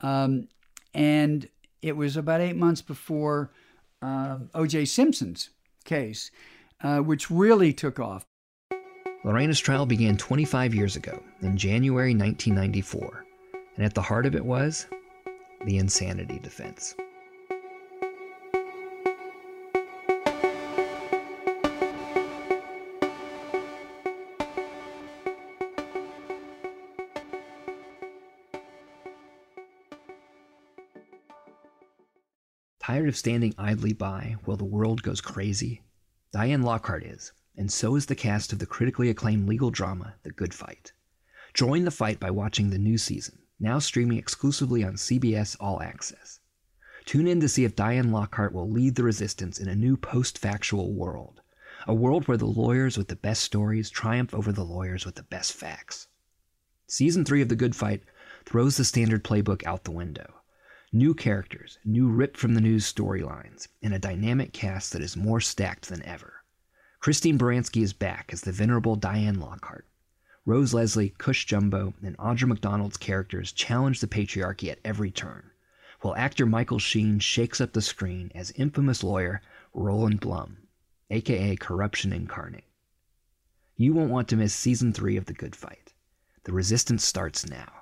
Um, 0.00 0.48
and 0.94 1.48
it 1.82 1.96
was 1.96 2.16
about 2.16 2.40
eight 2.40 2.56
months 2.56 2.82
before 2.82 3.50
uh, 4.02 4.38
O.J. 4.54 4.84
Simpson's 4.84 5.50
case, 5.84 6.30
uh, 6.82 6.98
which 6.98 7.30
really 7.30 7.72
took 7.72 7.98
off. 7.98 8.24
Lorena's 9.24 9.58
trial 9.58 9.86
began 9.86 10.16
25 10.16 10.74
years 10.74 10.94
ago, 10.94 11.20
in 11.42 11.56
January 11.56 12.14
1994, 12.14 13.24
and 13.76 13.84
at 13.84 13.94
the 13.94 14.02
heart 14.02 14.26
of 14.26 14.36
it 14.36 14.44
was 14.44 14.86
the 15.64 15.78
insanity 15.78 16.38
defense. 16.38 16.94
Tired 33.06 33.14
of 33.14 33.18
standing 33.18 33.54
idly 33.56 33.92
by 33.92 34.34
while 34.46 34.56
the 34.56 34.64
world 34.64 35.04
goes 35.04 35.20
crazy? 35.20 35.84
Diane 36.32 36.62
Lockhart 36.62 37.04
is, 37.04 37.30
and 37.56 37.70
so 37.70 37.94
is 37.94 38.06
the 38.06 38.16
cast 38.16 38.52
of 38.52 38.58
the 38.58 38.66
critically 38.66 39.08
acclaimed 39.08 39.48
legal 39.48 39.70
drama 39.70 40.16
The 40.24 40.32
Good 40.32 40.52
Fight. 40.52 40.92
Join 41.54 41.84
the 41.84 41.92
fight 41.92 42.18
by 42.18 42.32
watching 42.32 42.70
the 42.70 42.78
new 42.78 42.98
season, 42.98 43.38
now 43.60 43.78
streaming 43.78 44.18
exclusively 44.18 44.82
on 44.82 44.94
CBS 44.94 45.56
All 45.60 45.80
Access. 45.80 46.40
Tune 47.04 47.28
in 47.28 47.38
to 47.38 47.48
see 47.48 47.62
if 47.62 47.76
Diane 47.76 48.10
Lockhart 48.10 48.52
will 48.52 48.68
lead 48.68 48.96
the 48.96 49.04
resistance 49.04 49.60
in 49.60 49.68
a 49.68 49.76
new 49.76 49.96
post 49.96 50.36
factual 50.36 50.92
world, 50.92 51.42
a 51.86 51.94
world 51.94 52.26
where 52.26 52.36
the 52.36 52.44
lawyers 52.44 52.98
with 52.98 53.06
the 53.06 53.14
best 53.14 53.44
stories 53.44 53.88
triumph 53.88 54.34
over 54.34 54.50
the 54.50 54.64
lawyers 54.64 55.06
with 55.06 55.14
the 55.14 55.22
best 55.22 55.52
facts. 55.52 56.08
Season 56.88 57.24
3 57.24 57.42
of 57.42 57.50
The 57.50 57.54
Good 57.54 57.76
Fight 57.76 58.02
throws 58.44 58.76
the 58.76 58.84
standard 58.84 59.22
playbook 59.22 59.64
out 59.64 59.84
the 59.84 59.92
window. 59.92 60.40
New 60.92 61.14
characters, 61.14 61.78
new 61.84 62.08
ripped 62.08 62.36
from 62.36 62.54
the 62.54 62.60
news 62.60 62.90
storylines, 62.90 63.66
and 63.82 63.92
a 63.92 63.98
dynamic 63.98 64.52
cast 64.52 64.92
that 64.92 65.02
is 65.02 65.16
more 65.16 65.40
stacked 65.40 65.88
than 65.88 66.02
ever. 66.04 66.44
Christine 67.00 67.38
Baranski 67.38 67.82
is 67.82 67.92
back 67.92 68.30
as 68.32 68.42
the 68.42 68.52
venerable 68.52 68.94
Diane 68.94 69.40
Lockhart. 69.40 69.86
Rose 70.44 70.72
Leslie, 70.72 71.12
Cush 71.18 71.44
Jumbo, 71.44 71.94
and 72.02 72.16
Audra 72.18 72.46
McDonald's 72.46 72.96
characters 72.96 73.50
challenge 73.50 74.00
the 74.00 74.06
patriarchy 74.06 74.70
at 74.70 74.78
every 74.84 75.10
turn, 75.10 75.50
while 76.02 76.14
actor 76.14 76.46
Michael 76.46 76.78
Sheen 76.78 77.18
shakes 77.18 77.60
up 77.60 77.72
the 77.72 77.82
screen 77.82 78.30
as 78.32 78.52
infamous 78.52 79.02
lawyer 79.02 79.42
Roland 79.74 80.20
Blum, 80.20 80.68
aka 81.10 81.56
Corruption 81.56 82.12
Incarnate. 82.12 82.64
You 83.76 83.92
won't 83.92 84.10
want 84.10 84.28
to 84.28 84.36
miss 84.36 84.54
season 84.54 84.92
3 84.92 85.16
of 85.16 85.26
The 85.26 85.34
Good 85.34 85.56
Fight. 85.56 85.94
The 86.44 86.52
resistance 86.52 87.04
starts 87.04 87.44
now. 87.44 87.75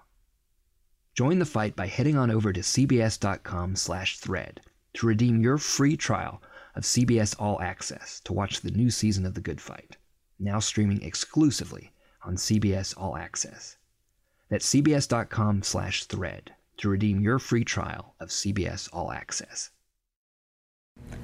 Join 1.15 1.39
the 1.39 1.47
fight 1.47 1.77
by 1.77 1.87
heading 1.87 2.17
on 2.17 2.29
over 2.29 2.53
to 2.53 2.61
cbs.com/thread 2.61 4.61
to 4.95 5.07
redeem 5.07 5.41
your 5.41 5.59
free 5.59 5.97
trial 5.97 6.43
of 6.75 6.85
CBS 6.85 7.37
All 7.39 7.61
Access 7.61 8.19
to 8.25 8.33
watch 8.33 8.61
the 8.61 8.73
new 8.73 8.91
season 8.91 9.25
of 9.25 9.35
The 9.35 9.41
Good 9.41 9.61
Fight, 9.61 9.97
now 10.41 10.59
streaming 10.59 11.03
exclusively 11.03 11.93
on 12.25 12.37
CBS 12.37 12.95
All 12.97 13.17
Access. 13.17 13.77
That's 14.49 14.67
cbs.com/thread 14.67 16.57
to 16.79 16.89
redeem 16.89 17.21
your 17.21 17.39
free 17.39 17.65
trial 17.65 18.17
of 18.19 18.33
CBS 18.33 18.89
All 18.93 19.13
Access. 19.13 19.71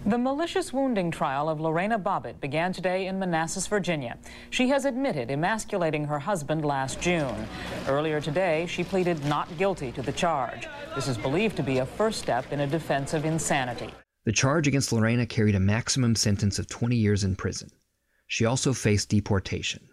The 0.06 0.16
malicious 0.18 0.72
wounding 0.72 1.10
trial 1.10 1.48
of 1.48 1.60
Lorena 1.60 1.98
Bobbitt 1.98 2.40
began 2.40 2.72
today 2.72 3.06
in 3.06 3.18
Manassas, 3.18 3.68
Virginia. 3.68 4.16
She 4.48 4.68
has 4.70 4.84
admitted 4.84 5.30
emasculating 5.30 6.06
her 6.06 6.18
husband 6.18 6.64
last 6.64 7.00
June. 7.00 7.46
Earlier 7.86 8.20
today, 8.20 8.66
she 8.66 8.82
pleaded 8.82 9.24
not 9.26 9.56
guilty 9.56 9.92
to 9.92 10.02
the 10.02 10.10
charge. 10.10 10.66
This 10.96 11.06
is 11.06 11.16
believed 11.16 11.56
to 11.58 11.62
be 11.62 11.78
a 11.78 11.86
first 11.86 12.18
step 12.18 12.50
in 12.50 12.60
a 12.60 12.66
defense 12.66 13.14
of 13.14 13.24
insanity. 13.24 13.92
The 14.24 14.32
charge 14.32 14.66
against 14.66 14.90
Lorena 14.90 15.26
carried 15.26 15.54
a 15.54 15.60
maximum 15.60 16.16
sentence 16.16 16.58
of 16.58 16.66
20 16.66 16.96
years 16.96 17.22
in 17.22 17.36
prison. 17.36 17.70
She 18.26 18.46
also 18.46 18.72
faced 18.72 19.10
deportation. 19.10 19.86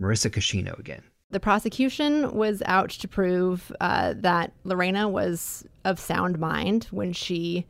Marisa 0.00 0.30
Kashino 0.30 0.78
again. 0.78 1.02
The 1.30 1.40
prosecution 1.40 2.32
was 2.36 2.62
out 2.66 2.90
to 2.90 3.08
prove 3.08 3.72
uh, 3.80 4.14
that 4.18 4.52
Lorena 4.62 5.08
was 5.08 5.66
of 5.84 5.98
sound 5.98 6.38
mind 6.38 6.84
when 6.92 7.12
she 7.12 7.66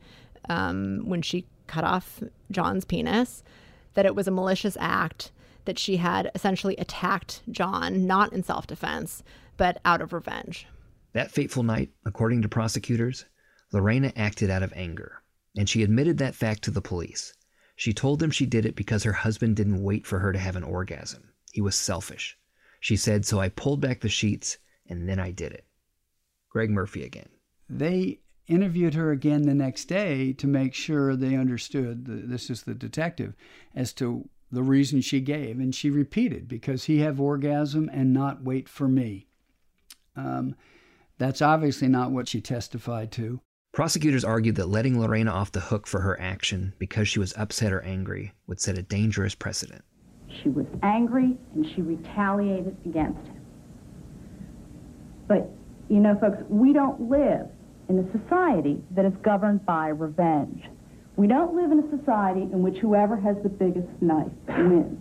um, 0.49 1.01
when 1.05 1.21
she 1.21 1.45
cut 1.67 1.83
off 1.83 2.23
John's 2.51 2.85
penis, 2.85 3.43
that 3.93 4.05
it 4.05 4.15
was 4.15 4.27
a 4.27 4.31
malicious 4.31 4.77
act, 4.79 5.31
that 5.65 5.79
she 5.79 5.97
had 5.97 6.31
essentially 6.33 6.75
attacked 6.77 7.41
John, 7.49 8.05
not 8.07 8.33
in 8.33 8.43
self 8.43 8.67
defense, 8.67 9.23
but 9.57 9.81
out 9.83 10.01
of 10.01 10.13
revenge. 10.13 10.67
That 11.13 11.31
fateful 11.31 11.63
night, 11.63 11.89
according 12.05 12.41
to 12.43 12.49
prosecutors, 12.49 13.25
Lorena 13.73 14.13
acted 14.15 14.49
out 14.49 14.63
of 14.63 14.73
anger, 14.75 15.21
and 15.57 15.67
she 15.67 15.83
admitted 15.83 16.17
that 16.19 16.35
fact 16.35 16.63
to 16.63 16.71
the 16.71 16.81
police. 16.81 17.33
She 17.75 17.93
told 17.93 18.19
them 18.19 18.31
she 18.31 18.45
did 18.45 18.65
it 18.65 18.75
because 18.75 19.03
her 19.03 19.13
husband 19.13 19.55
didn't 19.55 19.83
wait 19.83 20.07
for 20.07 20.19
her 20.19 20.31
to 20.31 20.39
have 20.39 20.55
an 20.55 20.63
orgasm. 20.63 21.29
He 21.51 21.61
was 21.61 21.75
selfish. 21.75 22.37
She 22.79 22.95
said, 22.95 23.25
So 23.25 23.39
I 23.39 23.49
pulled 23.49 23.81
back 23.81 24.01
the 24.01 24.09
sheets 24.09 24.57
and 24.87 25.07
then 25.07 25.19
I 25.19 25.31
did 25.31 25.51
it. 25.51 25.65
Greg 26.49 26.69
Murphy 26.69 27.03
again. 27.03 27.29
They 27.69 28.19
interviewed 28.47 28.93
her 28.93 29.11
again 29.11 29.43
the 29.43 29.53
next 29.53 29.85
day 29.85 30.33
to 30.33 30.47
make 30.47 30.73
sure 30.73 31.15
they 31.15 31.35
understood 31.35 32.05
the, 32.05 32.13
this 32.13 32.49
is 32.49 32.63
the 32.63 32.73
detective 32.73 33.35
as 33.75 33.93
to 33.93 34.29
the 34.51 34.63
reason 34.63 35.01
she 35.01 35.19
gave 35.19 35.59
and 35.59 35.75
she 35.75 35.89
repeated 35.89 36.47
because 36.47 36.85
he 36.85 36.99
have 36.99 37.19
orgasm 37.19 37.89
and 37.91 38.13
not 38.13 38.43
wait 38.43 38.69
for 38.69 38.87
me. 38.87 39.27
Um, 40.15 40.55
that's 41.17 41.41
obviously 41.41 41.87
not 41.87 42.11
what 42.11 42.27
she 42.27 42.41
testified 42.41 43.11
to. 43.13 43.41
Prosecutors 43.73 44.23
argued 44.23 44.55
that 44.55 44.69
letting 44.69 44.99
lorena 44.99 45.31
off 45.31 45.51
the 45.51 45.59
hook 45.59 45.85
for 45.85 46.01
her 46.01 46.19
action 46.19 46.73
because 46.79 47.07
she 47.07 47.19
was 47.19 47.33
upset 47.37 47.73
or 47.73 47.81
angry 47.81 48.31
would 48.47 48.61
set 48.61 48.77
a 48.77 48.81
dangerous 48.81 49.35
precedent. 49.35 49.83
She 50.41 50.49
was 50.49 50.65
angry 50.83 51.37
and 51.53 51.65
she 51.75 51.81
retaliated 51.81 52.77
against 52.85 53.27
him. 53.27 53.41
But 55.27 55.51
you 55.89 55.99
know 55.99 56.17
folks 56.19 56.37
we 56.49 56.73
don't 56.73 57.09
live 57.09 57.47
in 57.89 57.99
a 57.99 58.19
society 58.19 58.81
that 58.91 59.05
is 59.05 59.13
governed 59.23 59.65
by 59.65 59.87
revenge. 59.87 60.63
We 61.15 61.27
don't 61.27 61.55
live 61.55 61.71
in 61.71 61.79
a 61.79 61.97
society 61.97 62.41
in 62.41 62.61
which 62.61 62.77
whoever 62.77 63.17
has 63.17 63.35
the 63.43 63.49
biggest 63.49 63.87
knife 64.01 64.31
wins. 64.47 64.99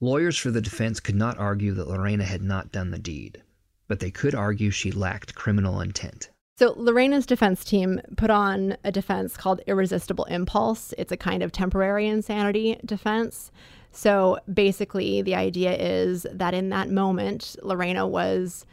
Lawyers 0.00 0.36
for 0.36 0.50
the 0.50 0.60
defense 0.60 0.98
could 0.98 1.14
not 1.14 1.38
argue 1.38 1.72
that 1.74 1.88
Lorena 1.88 2.24
had 2.24 2.42
not 2.42 2.72
done 2.72 2.90
the 2.90 2.98
deed, 2.98 3.40
but 3.86 4.00
they 4.00 4.10
could 4.10 4.34
argue 4.34 4.70
she 4.70 4.90
lacked 4.90 5.36
criminal 5.36 5.80
intent. 5.80 6.30
So, 6.58 6.74
Lorena's 6.76 7.26
defense 7.26 7.64
team 7.64 8.00
put 8.16 8.30
on 8.30 8.76
a 8.84 8.92
defense 8.92 9.36
called 9.36 9.60
irresistible 9.66 10.24
impulse. 10.24 10.92
It's 10.98 11.12
a 11.12 11.16
kind 11.16 11.42
of 11.42 11.52
temporary 11.52 12.08
insanity 12.08 12.78
defense. 12.84 13.52
So, 13.92 14.38
basically, 14.52 15.22
the 15.22 15.34
idea 15.34 15.76
is 15.76 16.26
that 16.32 16.54
in 16.54 16.68
that 16.70 16.90
moment, 16.90 17.56
Lorena 17.62 18.06
was 18.06 18.66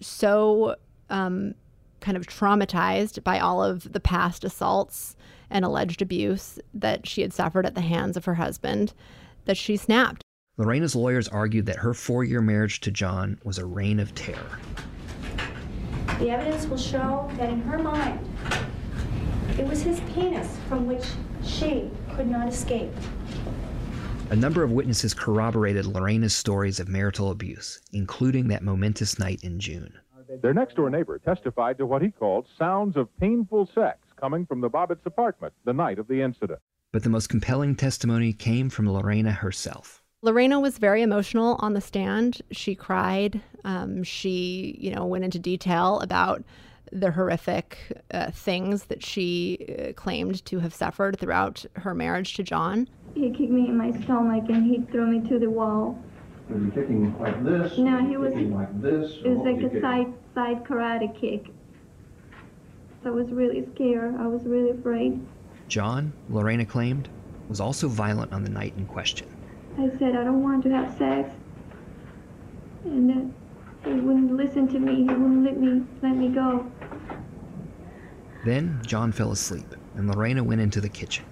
so 0.00 0.76
um, 1.10 1.54
kind 2.00 2.16
of 2.16 2.26
traumatized 2.26 3.22
by 3.22 3.38
all 3.38 3.62
of 3.62 3.92
the 3.92 4.00
past 4.00 4.44
assaults 4.44 5.16
and 5.50 5.64
alleged 5.64 6.00
abuse 6.00 6.58
that 6.72 7.06
she 7.06 7.22
had 7.22 7.32
suffered 7.32 7.66
at 7.66 7.74
the 7.74 7.80
hands 7.80 8.16
of 8.16 8.24
her 8.24 8.34
husband 8.34 8.92
that 9.44 9.56
she 9.56 9.76
snapped. 9.76 10.22
Lorena's 10.56 10.94
lawyers 10.94 11.28
argued 11.28 11.66
that 11.66 11.76
her 11.76 11.94
four 11.94 12.22
year 12.24 12.40
marriage 12.40 12.80
to 12.80 12.90
John 12.90 13.38
was 13.44 13.58
a 13.58 13.64
reign 13.64 13.98
of 13.98 14.14
terror. 14.14 14.58
The 16.18 16.30
evidence 16.30 16.66
will 16.66 16.76
show 16.76 17.30
that 17.36 17.48
in 17.48 17.62
her 17.62 17.78
mind, 17.78 18.28
it 19.58 19.66
was 19.66 19.82
his 19.82 20.00
penis 20.14 20.58
from 20.68 20.86
which 20.86 21.04
she 21.42 21.90
could 22.14 22.28
not 22.28 22.48
escape. 22.48 22.92
A 24.30 24.36
number 24.36 24.62
of 24.62 24.70
witnesses 24.70 25.12
corroborated 25.12 25.86
Lorena's 25.86 26.36
stories 26.36 26.78
of 26.78 26.88
marital 26.88 27.30
abuse, 27.30 27.80
including 27.92 28.48
that 28.48 28.62
momentous 28.62 29.18
night 29.18 29.42
in 29.42 29.58
June. 29.58 29.92
Their 30.40 30.54
next 30.54 30.76
door 30.76 30.90
neighbor 30.90 31.18
testified 31.18 31.78
to 31.78 31.86
what 31.86 32.02
he 32.02 32.10
called 32.10 32.46
sounds 32.56 32.96
of 32.96 33.08
painful 33.18 33.68
sex 33.74 33.98
coming 34.18 34.46
from 34.46 34.60
the 34.60 34.70
Bobbitts' 34.70 35.04
apartment 35.04 35.54
the 35.64 35.72
night 35.72 35.98
of 35.98 36.06
the 36.06 36.22
incident. 36.22 36.60
But 36.92 37.02
the 37.02 37.10
most 37.10 37.28
compelling 37.28 37.74
testimony 37.74 38.32
came 38.32 38.70
from 38.70 38.88
Lorena 38.88 39.32
herself. 39.32 40.02
Lorena 40.22 40.60
was 40.60 40.78
very 40.78 41.02
emotional 41.02 41.56
on 41.60 41.72
the 41.72 41.80
stand. 41.80 42.42
She 42.50 42.74
cried. 42.74 43.40
Um, 43.64 44.04
she, 44.04 44.76
you 44.78 44.94
know, 44.94 45.06
went 45.06 45.24
into 45.24 45.38
detail 45.38 45.98
about 46.00 46.44
the 46.92 47.10
horrific 47.10 48.02
uh, 48.12 48.30
things 48.30 48.84
that 48.84 49.04
she 49.04 49.74
uh, 49.78 49.92
claimed 49.94 50.44
to 50.44 50.58
have 50.58 50.74
suffered 50.74 51.18
throughout 51.18 51.64
her 51.76 51.94
marriage 51.94 52.34
to 52.34 52.42
John. 52.42 52.88
He 53.14 53.30
kicked 53.30 53.50
me 53.50 53.68
in 53.68 53.76
my 53.76 53.92
stomach 54.02 54.44
and 54.48 54.66
he 54.66 54.82
threw 54.90 55.06
me 55.06 55.28
to 55.28 55.38
the 55.38 55.50
wall. 55.50 55.98
Was 56.50 56.64
he 56.64 56.70
kicking 56.70 57.18
like 57.20 57.44
this? 57.44 57.78
No, 57.78 58.04
he 58.06 58.16
was 58.16 58.32
kicking 58.32 58.54
like 58.54 58.82
this. 58.82 59.12
It 59.24 59.28
was 59.28 59.38
like 59.38 59.62
a 59.62 59.80
side 59.80 60.12
side 60.34 60.64
karate 60.64 61.18
kick. 61.18 61.46
So 63.02 63.10
I 63.10 63.12
was 63.12 63.30
really 63.30 63.66
scared. 63.74 64.16
I 64.18 64.26
was 64.26 64.42
really 64.44 64.70
afraid. 64.70 65.20
John, 65.68 66.12
Lorena 66.28 66.66
claimed, 66.66 67.08
was 67.48 67.60
also 67.60 67.88
violent 67.88 68.32
on 68.32 68.42
the 68.42 68.50
night 68.50 68.74
in 68.76 68.86
question. 68.86 69.28
I 69.78 69.88
said 69.98 70.16
I 70.16 70.24
don't 70.24 70.42
want 70.42 70.64
to 70.64 70.70
have 70.70 70.96
sex, 70.98 71.30
and 72.84 73.10
uh, 73.10 73.88
he 73.88 73.94
wouldn't 73.94 74.36
listen 74.36 74.66
to 74.68 74.78
me. 74.78 74.96
He 74.96 75.02
wouldn't 75.04 75.44
let 75.44 75.56
me 75.56 75.82
let 76.02 76.16
me 76.16 76.28
go. 76.28 76.70
Then 78.44 78.80
John 78.84 79.12
fell 79.12 79.32
asleep, 79.32 79.74
and 79.94 80.08
Lorena 80.08 80.42
went 80.42 80.60
into 80.60 80.80
the 80.80 80.88
kitchen. 80.88 81.24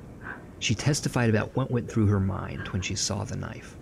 She 0.60 0.74
testified 0.74 1.30
about 1.30 1.54
what 1.56 1.70
went 1.70 1.90
through 1.90 2.06
her 2.06 2.20
mind 2.20 2.68
when 2.68 2.82
she 2.82 2.94
saw 2.94 3.24
the 3.24 3.36
knife. 3.36 3.77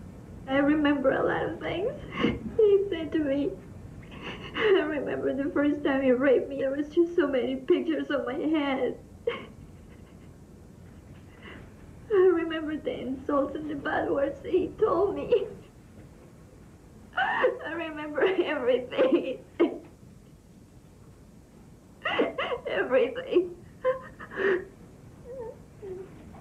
I 0.49 0.59
remember 0.59 1.11
a 1.11 1.27
lot 1.27 1.45
of 1.45 1.61
things 1.61 1.93
he 2.57 2.85
said 2.89 3.13
to 3.13 3.19
me. 3.19 3.51
I 4.57 4.83
remember 4.83 5.35
the 5.35 5.51
first 5.51 5.85
time 5.85 6.03
he 6.03 6.13
raped 6.13 6.49
me, 6.49 6.61
there 6.61 6.71
was 6.71 6.89
just 6.89 7.15
so 7.17 7.27
many 7.27 7.57
pictures 7.57 8.11
on 8.11 8.25
my 8.25 8.35
head. 8.35 8.97
I 12.13 12.15
remember 12.15 12.77
the 12.77 13.01
insults 13.01 13.55
and 13.57 13.69
the 13.69 13.75
bad 13.75 14.11
words 14.11 14.39
he 14.45 14.69
told 14.79 15.17
me. 15.17 15.47
I 17.17 17.73
remember 17.73 18.23
everything. 18.23 19.39
everything. 22.67 23.56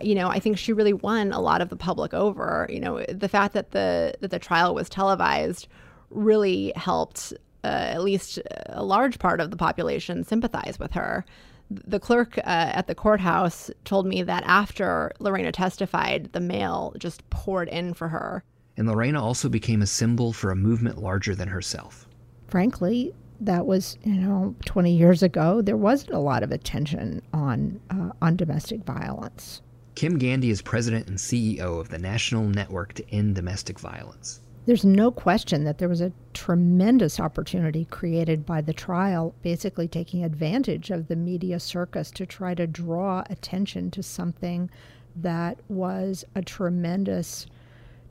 You 0.06 0.14
know, 0.14 0.28
I 0.28 0.40
think 0.40 0.58
she 0.58 0.72
really 0.72 0.94
won 0.94 1.32
a 1.32 1.42
lot 1.42 1.62
of 1.62 1.70
the 1.70 1.76
public 1.76 2.14
over. 2.14 2.68
You 2.70 2.80
know, 2.80 3.04
the 3.06 3.28
fact 3.28 3.54
that 3.54 3.72
the 3.72 4.14
that 4.22 4.32
the 4.32 4.40
trial 4.40 4.76
was 4.76 4.88
televised 4.88 5.68
really 6.12 6.72
helped 6.76 7.34
uh, 7.64 7.68
at 7.68 8.04
least 8.04 8.40
a 8.68 8.84
large 8.84 9.18
part 9.18 9.42
of 9.42 9.50
the 9.50 9.58
population 9.58 10.24
sympathize 10.24 10.78
with 10.80 10.92
her. 10.92 11.26
The 11.72 12.00
clerk 12.00 12.38
uh, 12.38 12.42
at 12.46 12.86
the 12.86 12.94
courthouse 12.94 13.72
told 13.86 14.06
me 14.06 14.22
that 14.22 14.44
after 14.46 15.12
Lorena 15.18 15.52
testified, 15.52 16.32
the 16.32 16.40
mail 16.40 16.94
just 17.00 17.28
poured 17.32 17.68
in 17.70 17.96
for 17.96 18.08
her. 18.10 18.44
And 18.78 18.88
Lorena 18.88 19.24
also 19.24 19.50
became 19.50 19.82
a 19.82 19.88
symbol 19.88 20.32
for 20.32 20.52
a 20.52 20.56
movement 20.56 21.00
larger 21.00 21.34
than 21.34 21.48
herself. 21.48 22.08
Frankly, 22.48 23.16
that 23.40 23.66
was, 23.66 23.98
you 24.04 24.14
know, 24.14 24.56
20 24.66 24.96
years 24.96 25.24
ago, 25.24 25.64
there 25.64 25.78
wasn't 25.78 26.12
a 26.12 26.20
lot 26.20 26.44
of 26.44 26.52
attention 26.52 27.24
on, 27.34 27.80
uh, 27.90 28.12
on 28.22 28.36
domestic 28.36 28.84
violence. 28.84 29.64
Kim 29.96 30.18
Gandy 30.18 30.50
is 30.50 30.62
president 30.62 31.08
and 31.08 31.18
CEO 31.18 31.80
of 31.80 31.88
the 31.88 31.98
National 31.98 32.44
Network 32.44 32.92
to 32.96 33.10
End 33.12 33.34
Domestic 33.34 33.80
Violence. 33.80 34.42
There's 34.66 34.84
no 34.84 35.10
question 35.10 35.64
that 35.64 35.78
there 35.78 35.88
was 35.88 36.02
a 36.02 36.12
tremendous 36.34 37.18
opportunity 37.18 37.86
created 37.86 38.46
by 38.46 38.60
the 38.60 38.74
trial, 38.74 39.34
basically 39.42 39.88
taking 39.88 40.22
advantage 40.22 40.90
of 40.90 41.08
the 41.08 41.16
media 41.16 41.62
circus 41.62 42.12
to 42.12 42.26
try 42.26 42.54
to 42.56 42.68
draw 42.68 43.24
attention 43.30 43.90
to 43.92 44.04
something 44.04 44.70
that 45.16 45.62
was 45.70 46.26
a 46.36 46.42
tremendous 46.42 47.46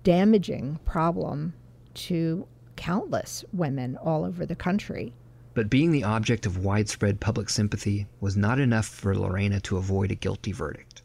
damaging 0.05 0.79
problem 0.87 1.53
to 1.93 2.47
countless 2.77 3.45
women 3.53 3.99
all 3.99 4.25
over 4.25 4.47
the 4.47 4.57
country. 4.57 5.13
But 5.53 5.69
being 5.69 5.93
the 5.93 6.05
object 6.05 6.47
of 6.47 6.65
widespread 6.65 7.21
public 7.21 7.51
sympathy 7.51 8.07
was 8.21 8.39
not 8.39 8.59
enough 8.59 8.87
for 8.87 9.15
Lorena 9.15 9.61
to 9.61 9.77
avoid 9.77 10.11
a 10.11 10.15
guilty 10.15 10.53
verdict. 10.53 11.03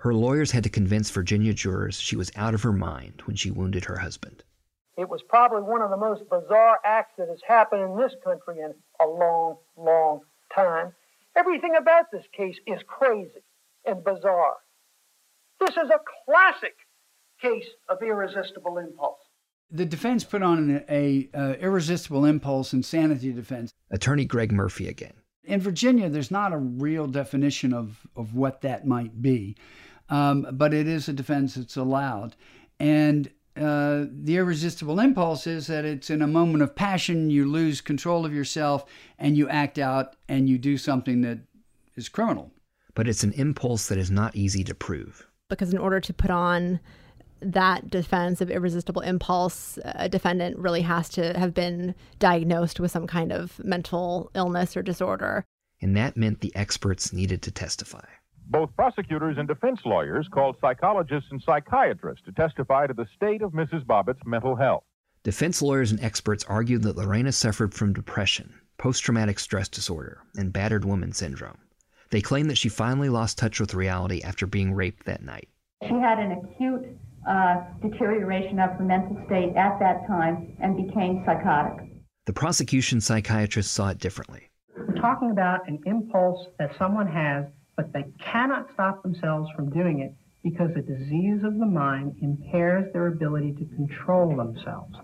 Her 0.00 0.14
lawyers 0.14 0.50
had 0.50 0.64
to 0.64 0.70
convince 0.70 1.10
Virginia 1.10 1.52
jurors 1.52 2.00
she 2.00 2.16
was 2.16 2.32
out 2.34 2.54
of 2.54 2.62
her 2.62 2.72
mind 2.72 3.20
when 3.26 3.36
she 3.36 3.50
wounded 3.50 3.84
her 3.84 3.98
husband. 3.98 4.42
It 4.96 5.06
was 5.06 5.20
probably 5.28 5.60
one 5.60 5.82
of 5.82 5.90
the 5.90 5.96
most 5.98 6.22
bizarre 6.30 6.78
acts 6.86 7.12
that 7.18 7.28
has 7.28 7.40
happened 7.46 7.82
in 7.82 7.98
this 7.98 8.14
country 8.24 8.62
in 8.62 8.72
a 8.98 9.06
long, 9.06 9.56
long 9.76 10.20
time. 10.54 10.94
Everything 11.36 11.76
about 11.76 12.06
this 12.10 12.24
case 12.34 12.56
is 12.66 12.80
crazy 12.86 13.44
and 13.84 14.02
bizarre. 14.02 14.56
This 15.60 15.76
is 15.76 15.90
a 15.90 16.00
classic 16.24 16.76
case 17.42 17.68
of 17.90 17.98
irresistible 18.02 18.78
impulse. 18.78 19.20
The 19.70 19.84
defense 19.84 20.24
put 20.24 20.42
on 20.42 20.82
a, 20.88 21.28
a 21.34 21.38
uh, 21.38 21.52
irresistible 21.60 22.24
impulse 22.24 22.72
insanity 22.72 23.32
defense. 23.32 23.74
Attorney 23.90 24.24
Greg 24.24 24.50
Murphy 24.50 24.88
again. 24.88 25.12
In 25.44 25.60
Virginia, 25.60 26.08
there's 26.08 26.30
not 26.30 26.54
a 26.54 26.58
real 26.58 27.06
definition 27.06 27.74
of, 27.74 28.06
of 28.16 28.34
what 28.34 28.62
that 28.62 28.86
might 28.86 29.20
be, 29.20 29.56
um, 30.10 30.46
but 30.52 30.74
it 30.74 30.86
is 30.86 31.08
a 31.08 31.12
defense 31.12 31.54
that's 31.54 31.76
allowed. 31.76 32.36
And 32.78 33.30
uh, 33.56 34.06
the 34.10 34.36
irresistible 34.36 35.00
impulse 35.00 35.46
is 35.46 35.66
that 35.68 35.84
it's 35.84 36.10
in 36.10 36.22
a 36.22 36.26
moment 36.26 36.62
of 36.62 36.74
passion, 36.74 37.30
you 37.30 37.44
lose 37.44 37.80
control 37.80 38.26
of 38.26 38.34
yourself, 38.34 38.84
and 39.18 39.36
you 39.36 39.48
act 39.48 39.78
out 39.78 40.16
and 40.28 40.48
you 40.48 40.58
do 40.58 40.76
something 40.76 41.22
that 41.22 41.38
is 41.96 42.08
criminal. 42.08 42.50
But 42.94 43.08
it's 43.08 43.22
an 43.22 43.32
impulse 43.32 43.88
that 43.88 43.98
is 43.98 44.10
not 44.10 44.36
easy 44.36 44.64
to 44.64 44.74
prove. 44.74 45.26
Because 45.48 45.72
in 45.72 45.78
order 45.78 46.00
to 46.00 46.12
put 46.12 46.30
on 46.30 46.80
that 47.40 47.90
defense 47.90 48.40
of 48.40 48.50
irresistible 48.50 49.02
impulse, 49.02 49.78
a 49.84 50.08
defendant 50.08 50.58
really 50.58 50.82
has 50.82 51.08
to 51.10 51.38
have 51.38 51.54
been 51.54 51.94
diagnosed 52.18 52.80
with 52.80 52.90
some 52.90 53.06
kind 53.06 53.32
of 53.32 53.58
mental 53.64 54.30
illness 54.34 54.76
or 54.76 54.82
disorder. 54.82 55.44
And 55.80 55.96
that 55.96 56.16
meant 56.16 56.40
the 56.40 56.54
experts 56.54 57.12
needed 57.12 57.42
to 57.42 57.50
testify. 57.50 58.04
Both 58.50 58.74
prosecutors 58.74 59.38
and 59.38 59.46
defense 59.46 59.78
lawyers 59.84 60.26
called 60.28 60.56
psychologists 60.60 61.30
and 61.30 61.40
psychiatrists 61.40 62.24
to 62.24 62.32
testify 62.32 62.88
to 62.88 62.94
the 62.94 63.06
state 63.14 63.42
of 63.42 63.52
Mrs. 63.52 63.84
Bobbitts' 63.84 64.26
mental 64.26 64.56
health. 64.56 64.82
Defense 65.22 65.62
lawyers 65.62 65.92
and 65.92 66.02
experts 66.02 66.44
argued 66.48 66.82
that 66.82 66.96
Lorena 66.96 67.30
suffered 67.30 67.72
from 67.72 67.92
depression, 67.92 68.52
post 68.76 69.04
traumatic 69.04 69.38
stress 69.38 69.68
disorder, 69.68 70.22
and 70.36 70.52
battered 70.52 70.84
woman 70.84 71.12
syndrome. 71.12 71.58
They 72.10 72.20
claimed 72.20 72.50
that 72.50 72.58
she 72.58 72.68
finally 72.68 73.08
lost 73.08 73.38
touch 73.38 73.60
with 73.60 73.72
reality 73.72 74.20
after 74.22 74.48
being 74.48 74.74
raped 74.74 75.06
that 75.06 75.22
night. 75.22 75.48
She 75.84 75.94
had 75.94 76.18
an 76.18 76.32
acute 76.32 76.86
uh, 77.28 77.62
deterioration 77.80 78.58
of 78.58 78.70
her 78.70 78.84
mental 78.84 79.16
state 79.26 79.54
at 79.56 79.78
that 79.78 80.08
time 80.08 80.56
and 80.60 80.88
became 80.88 81.22
psychotic. 81.24 81.88
The 82.26 82.32
prosecution 82.32 83.00
psychiatrist 83.00 83.72
saw 83.72 83.90
it 83.90 83.98
differently. 83.98 84.50
We're 84.76 85.00
talking 85.00 85.30
about 85.30 85.68
an 85.68 85.78
impulse 85.86 86.48
that 86.58 86.72
someone 86.78 87.06
has, 87.06 87.44
but 87.80 87.94
they 87.94 88.04
cannot 88.22 88.68
stop 88.74 89.02
themselves 89.02 89.48
from 89.56 89.70
doing 89.70 90.00
it 90.00 90.12
because 90.42 90.70
a 90.76 90.82
disease 90.82 91.42
of 91.44 91.58
the 91.58 91.64
mind 91.64 92.14
impairs 92.20 92.92
their 92.92 93.06
ability 93.06 93.52
to 93.52 93.64
control 93.74 94.36
themselves. 94.36 94.94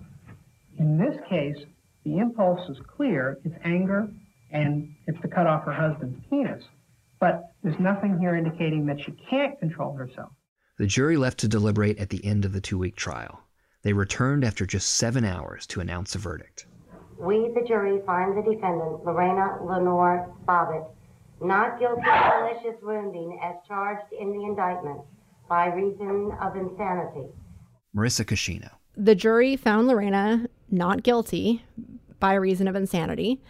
In 0.79 0.99
this 0.99 1.17
case, 1.27 1.57
the 2.05 2.19
impulse 2.19 2.69
is 2.69 2.77
clear 2.87 3.39
it's 3.45 3.55
anger 3.65 4.11
and 4.51 4.95
it's 5.07 5.19
to 5.23 5.29
cut 5.29 5.47
off 5.47 5.65
her 5.65 5.73
husband's 5.73 6.21
penis. 6.29 6.63
But 7.19 7.51
there's 7.63 7.81
nothing 7.81 8.19
here 8.19 8.37
indicating 8.37 8.85
that 8.87 9.01
she 9.01 9.13
can't 9.31 9.59
control 9.59 9.95
herself. 9.95 10.33
The 10.79 10.87
jury 10.87 11.17
left 11.17 11.39
to 11.39 11.49
deliberate 11.49 11.99
at 11.99 12.11
the 12.11 12.23
end 12.27 12.45
of 12.45 12.53
the 12.53 12.61
two 12.61 12.77
week 12.77 12.97
trial. 12.97 13.41
They 13.85 13.95
returned 13.95 14.45
after 14.45 14.67
just 14.67 14.91
seven 14.91 15.25
hours 15.25 15.67
to 15.69 15.81
announce 15.81 16.15
a 16.15 16.19
verdict. 16.19 16.67
We, 17.19 17.51
the 17.55 17.65
jury, 17.67 18.03
find 18.05 18.37
the 18.37 18.43
defendant, 18.43 19.03
Lorena 19.03 19.65
Leonor 19.65 20.31
Bobbitt, 20.47 20.87
not 21.41 21.79
guilty 21.79 22.03
of 22.09 22.41
malicious 22.41 22.81
wounding 22.83 23.41
as 23.43 23.57
charged 23.67 24.13
in 24.19 24.33
the 24.33 24.45
indictment 24.45 25.01
by 25.49 25.67
reason 25.67 26.33
of 26.41 26.57
insanity. 26.57 27.29
Marisa 27.95 28.25
Kashino. 28.25 28.71
The 28.97 29.15
jury 29.15 29.57
found 29.57 29.87
Lorena 29.87 30.49
not 30.71 31.03
guilty 31.03 31.65
by 32.19 32.35
reason 32.35 32.69
of 32.69 32.75
insanity. 32.75 33.43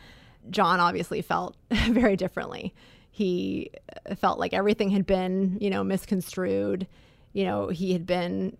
John 0.51 0.81
obviously 0.81 1.23
felt 1.23 1.57
very 1.71 2.17
differently. 2.17 2.75
He 3.11 3.71
felt 4.17 4.39
like 4.39 4.53
everything 4.53 4.91
had 4.91 5.07
been, 5.07 5.57
you 5.61 5.71
know, 5.71 5.83
misconstrued. 5.83 6.87
You 7.33 7.45
know, 7.45 7.69
he 7.69 7.93
had 7.93 8.07
been 8.07 8.57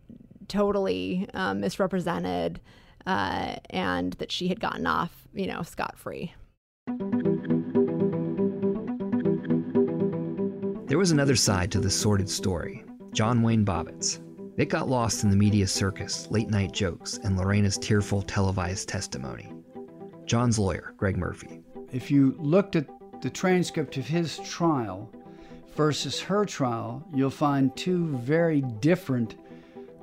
totally 0.49 1.29
um, 1.35 1.61
misrepresented, 1.61 2.61
uh, 3.07 3.57
and 3.71 4.15
that 4.15 4.33
she 4.33 4.49
had 4.49 4.61
gotten 4.61 4.87
off, 4.87 5.27
you 5.35 5.47
know, 5.47 5.63
scot 5.63 5.99
free. 5.99 6.35
There 10.97 11.01
was 11.01 11.11
another 11.11 11.37
side 11.37 11.71
to 11.73 11.79
this 11.79 11.95
sordid 11.95 12.27
story 12.27 12.83
John 13.13 13.43
Wayne 13.43 13.67
Bobbitt's. 13.67 14.23
It 14.57 14.71
got 14.71 14.89
lost 14.89 15.25
in 15.25 15.29
the 15.29 15.37
media 15.37 15.67
circus, 15.67 16.27
late 16.31 16.49
night 16.49 16.73
jokes, 16.73 17.19
and 17.23 17.37
Lorena's 17.37 17.77
tearful 17.77 18.23
televised 18.23 18.89
testimony. 18.89 19.53
John's 20.25 20.59
lawyer, 20.59 20.95
Greg 20.97 21.19
Murphy. 21.19 21.61
If 21.93 22.11
you 22.11 22.35
looked 22.39 22.77
at 22.77 22.87
the 23.21 23.29
transcript 23.29 23.99
of 23.99 24.07
his 24.07 24.39
trial 24.39 25.13
versus 25.75 26.19
her 26.19 26.47
trial, 26.47 27.07
you'll 27.13 27.29
find 27.29 27.77
two 27.77 28.17
very 28.17 28.63
different 28.63 29.37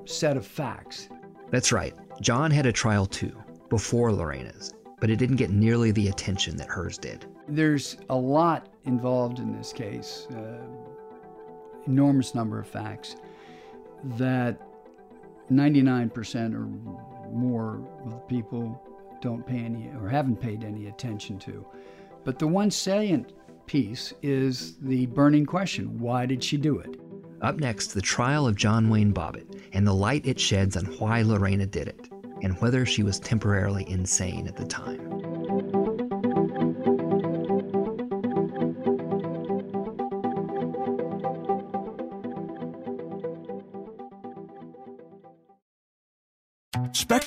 set 0.05 0.37
of 0.37 0.45
facts. 0.45 1.09
That's 1.49 1.71
right. 1.71 1.95
John 2.21 2.51
had 2.51 2.67
a 2.67 2.71
trial 2.71 3.07
too, 3.07 3.35
before 3.67 4.11
Lorena's, 4.11 4.75
but 4.99 5.09
it 5.09 5.15
didn't 5.15 5.37
get 5.37 5.49
nearly 5.49 5.89
the 5.89 6.09
attention 6.09 6.55
that 6.57 6.67
hers 6.67 6.99
did. 6.99 7.25
There's 7.47 7.97
a 8.09 8.15
lot 8.15 8.69
involved 8.85 9.39
in 9.39 9.57
this 9.57 9.73
case, 9.73 10.27
uh, 10.31 10.82
enormous 11.87 12.35
number 12.35 12.59
of 12.59 12.67
facts 12.67 13.15
that 14.17 14.59
99% 15.51 16.53
or 16.53 16.67
more 17.31 17.81
of 18.05 18.27
people 18.27 18.81
don't 19.21 19.45
pay 19.45 19.59
any 19.59 19.89
or 19.99 20.09
haven't 20.09 20.37
paid 20.37 20.63
any 20.63 20.87
attention 20.87 21.39
to. 21.39 21.65
But 22.23 22.39
the 22.39 22.47
one 22.47 22.71
salient 22.71 23.33
piece 23.65 24.13
is 24.21 24.77
the 24.79 25.05
burning 25.07 25.45
question 25.45 25.97
why 25.99 26.25
did 26.25 26.43
she 26.43 26.57
do 26.57 26.79
it? 26.79 26.99
Up 27.41 27.57
next, 27.57 27.87
the 27.87 28.01
trial 28.01 28.47
of 28.47 28.55
John 28.55 28.89
Wayne 28.89 29.13
Bobbitt 29.13 29.61
and 29.73 29.85
the 29.85 29.93
light 29.93 30.25
it 30.25 30.39
sheds 30.39 30.77
on 30.77 30.85
why 30.85 31.21
Lorena 31.21 31.65
did 31.65 31.87
it 31.87 32.09
and 32.41 32.59
whether 32.61 32.85
she 32.85 33.03
was 33.03 33.19
temporarily 33.19 33.89
insane 33.89 34.47
at 34.47 34.55
the 34.55 34.65
time. 34.65 35.22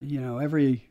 You 0.00 0.20
know, 0.20 0.38
every 0.38 0.88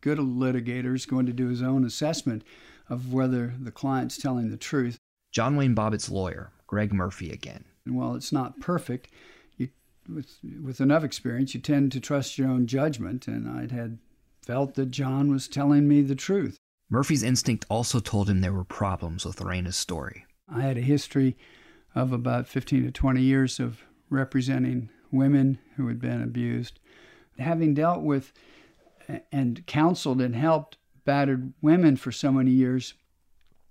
good 0.00 0.18
litigator 0.18 0.94
is 0.94 1.06
going 1.06 1.26
to 1.26 1.32
do 1.32 1.48
his 1.48 1.62
own 1.62 1.84
assessment 1.84 2.44
of 2.88 3.12
whether 3.12 3.54
the 3.58 3.70
client's 3.70 4.18
telling 4.18 4.50
the 4.50 4.56
truth. 4.56 4.98
John 5.30 5.56
Wayne 5.56 5.74
Bobbitt's 5.74 6.10
lawyer, 6.10 6.52
Greg 6.66 6.92
Murphy, 6.92 7.30
again. 7.30 7.64
And 7.86 7.96
while 7.96 8.14
it's 8.14 8.32
not 8.32 8.60
perfect, 8.60 9.08
you, 9.56 9.68
with, 10.12 10.36
with 10.62 10.80
enough 10.80 11.04
experience, 11.04 11.54
you 11.54 11.60
tend 11.60 11.92
to 11.92 12.00
trust 12.00 12.36
your 12.36 12.48
own 12.48 12.66
judgment, 12.66 13.26
and 13.26 13.48
I'd 13.48 13.72
had 13.72 13.98
felt 14.42 14.74
that 14.74 14.90
John 14.90 15.30
was 15.30 15.48
telling 15.48 15.88
me 15.88 16.02
the 16.02 16.14
truth. 16.14 16.58
Murphy's 16.90 17.22
instinct 17.22 17.64
also 17.70 18.00
told 18.00 18.28
him 18.28 18.40
there 18.40 18.52
were 18.52 18.64
problems 18.64 19.24
with 19.24 19.40
Lorena's 19.40 19.76
story. 19.76 20.26
I 20.48 20.60
had 20.60 20.76
a 20.76 20.82
history 20.82 21.36
of 21.94 22.12
about 22.12 22.46
15 22.46 22.84
to 22.84 22.90
20 22.90 23.22
years 23.22 23.58
of 23.58 23.82
representing 24.10 24.90
women 25.10 25.58
who 25.76 25.88
had 25.88 26.00
been 26.00 26.22
abused. 26.22 26.78
Having 27.38 27.74
dealt 27.74 28.02
with 28.02 28.32
and 29.30 29.66
counseled 29.66 30.20
and 30.20 30.34
helped 30.34 30.76
battered 31.04 31.52
women 31.60 31.96
for 31.96 32.12
so 32.12 32.30
many 32.30 32.50
years 32.50 32.94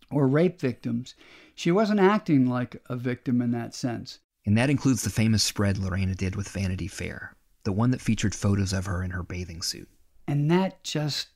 or 0.10 0.28
rape 0.28 0.60
victims, 0.60 1.15
she 1.56 1.71
wasn't 1.71 2.00
acting 2.00 2.47
like 2.47 2.82
a 2.89 2.95
victim 2.95 3.41
in 3.41 3.52
that 3.52 3.74
sense. 3.74 4.19
And 4.45 4.58
that 4.58 4.69
includes 4.69 5.04
the 5.04 5.10
famous 5.10 5.43
spread 5.43 5.78
Lorena 5.78 6.15
did 6.15 6.36
with 6.36 6.50
Vanity 6.50 6.88
Fair, 6.88 7.36
the 7.63 7.71
one 7.71 7.91
that 7.91 8.02
featured 8.02 8.36
photos 8.36 8.74
of 8.74 8.88
her 8.88 9.04
in 9.04 9.12
her 9.12 9.24
bathing 9.24 9.62
suit. 9.62 9.88
And 10.28 10.50
that 10.50 10.84
just 10.84 11.28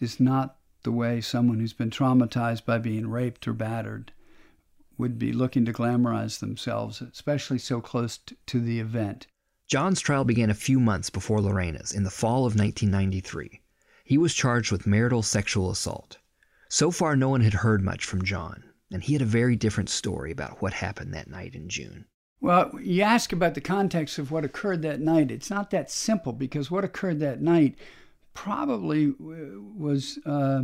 is 0.00 0.18
not 0.18 0.56
the 0.82 0.92
way 0.92 1.20
someone 1.20 1.60
who's 1.60 1.74
been 1.74 1.90
traumatized 1.90 2.64
by 2.64 2.78
being 2.78 3.08
raped 3.08 3.46
or 3.46 3.52
battered 3.52 4.12
would 4.96 5.18
be 5.18 5.32
looking 5.32 5.64
to 5.66 5.72
glamorize 5.72 6.40
themselves, 6.40 7.00
especially 7.02 7.58
so 7.58 7.80
close 7.80 8.18
to 8.46 8.60
the 8.60 8.80
event. 8.80 9.26
John's 9.70 10.00
trial 10.00 10.24
began 10.24 10.50
a 10.50 10.54
few 10.54 10.80
months 10.80 11.10
before 11.10 11.40
Lorena's 11.40 11.92
in 11.92 12.02
the 12.02 12.10
fall 12.10 12.38
of 12.38 12.58
1993. 12.58 13.60
He 14.02 14.18
was 14.18 14.34
charged 14.34 14.72
with 14.72 14.84
marital 14.84 15.22
sexual 15.22 15.70
assault. 15.70 16.18
So 16.68 16.90
far, 16.90 17.14
no 17.14 17.28
one 17.28 17.42
had 17.42 17.54
heard 17.54 17.80
much 17.80 18.04
from 18.04 18.24
John, 18.24 18.64
and 18.90 19.00
he 19.00 19.12
had 19.12 19.22
a 19.22 19.26
very 19.26 19.54
different 19.54 19.88
story 19.88 20.32
about 20.32 20.60
what 20.60 20.72
happened 20.72 21.14
that 21.14 21.30
night 21.30 21.54
in 21.54 21.68
June. 21.68 22.06
Well, 22.40 22.72
you 22.82 23.02
ask 23.02 23.32
about 23.32 23.54
the 23.54 23.60
context 23.60 24.18
of 24.18 24.32
what 24.32 24.44
occurred 24.44 24.82
that 24.82 25.00
night. 25.00 25.30
It's 25.30 25.50
not 25.50 25.70
that 25.70 25.88
simple 25.88 26.32
because 26.32 26.68
what 26.68 26.82
occurred 26.82 27.20
that 27.20 27.40
night 27.40 27.76
probably 28.34 29.14
was 29.20 30.18
uh, 30.26 30.62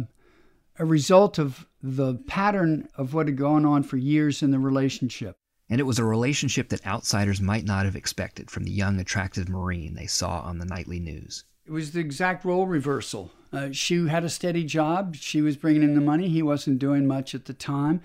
a 0.80 0.84
result 0.84 1.38
of 1.38 1.68
the 1.80 2.14
pattern 2.26 2.88
of 2.96 3.14
what 3.14 3.28
had 3.28 3.36
gone 3.36 3.64
on 3.64 3.84
for 3.84 3.98
years 3.98 4.42
in 4.42 4.50
the 4.50 4.58
relationship. 4.58 5.36
And 5.68 5.80
it 5.80 5.84
was 5.84 5.98
a 5.98 6.04
relationship 6.04 6.68
that 6.68 6.86
outsiders 6.86 7.40
might 7.40 7.64
not 7.64 7.84
have 7.84 7.96
expected 7.96 8.50
from 8.50 8.64
the 8.64 8.70
young, 8.70 9.00
attractive 9.00 9.48
Marine 9.48 9.94
they 9.94 10.06
saw 10.06 10.40
on 10.40 10.58
the 10.58 10.64
nightly 10.64 11.00
news. 11.00 11.44
It 11.66 11.72
was 11.72 11.90
the 11.90 12.00
exact 12.00 12.44
role 12.44 12.66
reversal. 12.66 13.32
Uh, 13.52 13.68
she 13.72 14.06
had 14.06 14.22
a 14.22 14.28
steady 14.28 14.64
job. 14.64 15.16
She 15.16 15.40
was 15.40 15.56
bringing 15.56 15.82
in 15.82 15.94
the 15.94 16.00
money. 16.00 16.28
He 16.28 16.42
wasn't 16.42 16.78
doing 16.78 17.06
much 17.06 17.34
at 17.34 17.46
the 17.46 17.52
time. 17.52 18.00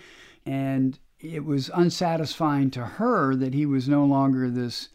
And 0.45 0.97
it 1.19 1.45
was 1.45 1.69
unsatisfying 1.69 2.71
to 2.71 2.86
her 2.86 3.36
that 3.36 3.54
he 3.54 3.67
was 3.67 3.88
no 3.88 4.06
longer 4.06 4.50
this 4.50 4.89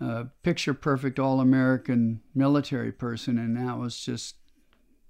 a 0.00 0.26
picture 0.42 0.72
perfect 0.72 1.18
all 1.18 1.40
American 1.40 2.22
military 2.34 2.90
person, 2.90 3.38
and 3.38 3.52
now 3.52 3.78
was 3.78 4.00
just 4.00 4.36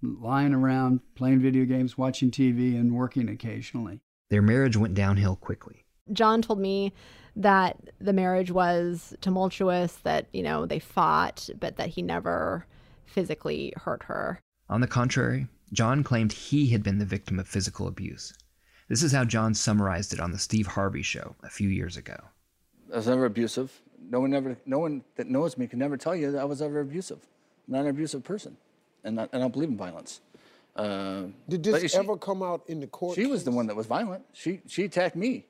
lying 0.02 0.52
around, 0.52 1.00
playing 1.14 1.40
video 1.40 1.64
games, 1.64 1.96
watching 1.96 2.30
TV, 2.30 2.74
and 2.74 2.92
working 2.92 3.28
occasionally. 3.28 4.00
Their 4.30 4.42
marriage 4.42 4.76
went 4.76 4.94
downhill 4.94 5.36
quickly. 5.36 5.84
John 6.12 6.42
told 6.42 6.58
me 6.60 6.92
that 7.36 7.76
the 8.00 8.12
marriage 8.12 8.50
was 8.50 9.14
tumultuous, 9.20 9.96
that, 10.02 10.26
you 10.32 10.42
know, 10.42 10.66
they 10.66 10.78
fought, 10.78 11.48
but 11.58 11.76
that 11.76 11.88
he 11.90 12.02
never 12.02 12.66
physically 13.06 13.72
hurt 13.76 14.02
her. 14.04 14.40
On 14.68 14.80
the 14.80 14.86
contrary, 14.86 15.46
John 15.72 16.02
claimed 16.02 16.32
he 16.32 16.68
had 16.68 16.82
been 16.82 16.98
the 16.98 17.04
victim 17.04 17.38
of 17.38 17.46
physical 17.48 17.86
abuse. 17.86 18.32
This 18.88 19.02
is 19.02 19.12
how 19.12 19.24
John 19.24 19.54
summarized 19.54 20.12
it 20.12 20.20
on 20.20 20.32
the 20.32 20.38
Steve 20.38 20.66
Harvey 20.66 21.02
show 21.02 21.36
a 21.44 21.48
few 21.48 21.68
years 21.68 21.96
ago. 21.96 22.16
I 22.92 22.96
was 22.96 23.06
never 23.06 23.24
abusive. 23.24 23.80
No 24.10 24.18
one 24.20 24.34
ever, 24.34 24.56
no 24.66 24.80
one 24.80 25.04
that 25.14 25.28
knows 25.28 25.56
me 25.56 25.68
can 25.68 25.78
never 25.78 25.96
tell 25.96 26.16
you 26.16 26.32
that 26.32 26.40
I 26.40 26.44
was 26.44 26.60
ever 26.60 26.80
abusive. 26.80 27.18
I'm 27.68 27.74
not 27.74 27.80
an 27.82 27.88
abusive 27.88 28.24
person, 28.24 28.56
and 29.04 29.20
I, 29.20 29.28
I 29.32 29.38
don't 29.38 29.52
believe 29.52 29.68
in 29.68 29.76
violence. 29.76 30.20
Uh, 30.74 31.26
Did 31.48 31.62
but 31.62 31.82
this 31.82 31.92
she- 31.92 31.98
ever 31.98 32.16
come 32.16 32.42
out 32.42 32.62
in 32.66 32.80
the 32.80 32.88
court? 32.88 33.14
She 33.14 33.26
was 33.26 33.44
the 33.44 33.52
one 33.52 33.66
that 33.68 33.76
was 33.76 33.86
violent. 33.86 34.24
She 34.32 34.60
she 34.66 34.84
attacked 34.84 35.14
me. 35.14 35.46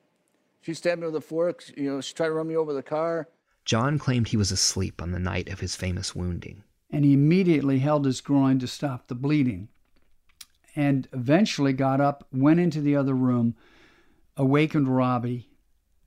She 0.61 0.75
stabbed 0.75 1.01
me 1.01 1.07
with 1.07 1.17
a 1.17 1.21
fork. 1.21 1.65
You 1.77 1.91
know, 1.95 2.01
she 2.01 2.15
tried 2.15 2.29
to 2.29 2.33
run 2.35 2.49
me 2.49 2.57
over 2.57 2.73
the 2.73 2.83
car. 2.83 3.29
John 3.65 3.99
claimed 3.99 4.29
he 4.29 4.37
was 4.37 4.51
asleep 4.53 5.01
on 5.03 5.13
the 5.13 5.19
night 5.19 5.49
of 5.49 5.61
his 5.61 5.77
famous 5.77 6.15
wounding. 6.15 6.65
and 6.93 7.05
he 7.05 7.13
immediately 7.13 7.79
held 7.79 8.05
his 8.05 8.21
groin 8.21 8.59
to 8.59 8.67
stop 8.67 9.07
the 9.07 9.15
bleeding 9.15 9.69
and 10.75 11.09
eventually 11.13 11.73
got 11.73 12.01
up, 12.01 12.27
went 12.33 12.59
into 12.61 12.81
the 12.81 12.97
other 12.97 13.15
room, 13.15 13.55
awakened 14.37 14.89
Robbie. 14.89 15.49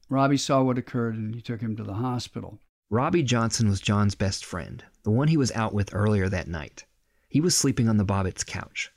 Robbie 0.09 0.37
saw 0.37 0.61
what 0.61 0.77
occurred 0.77 1.15
and 1.15 1.33
he 1.35 1.41
took 1.41 1.61
him 1.61 1.75
to 1.77 1.83
the 1.83 1.93
hospital. 1.93 2.59
Robbie 2.89 3.23
Johnson 3.23 3.69
was 3.69 3.79
John's 3.81 4.15
best 4.15 4.43
friend, 4.45 4.83
the 5.03 5.11
one 5.11 5.29
he 5.29 5.37
was 5.37 5.51
out 5.53 5.73
with 5.73 5.93
earlier 5.93 6.27
that 6.29 6.47
night. 6.47 6.85
He 7.29 7.39
was 7.41 7.55
sleeping 7.57 7.87
on 7.87 7.97
the 7.97 8.05
Bobbitt's 8.05 8.43
couch. 8.43 8.91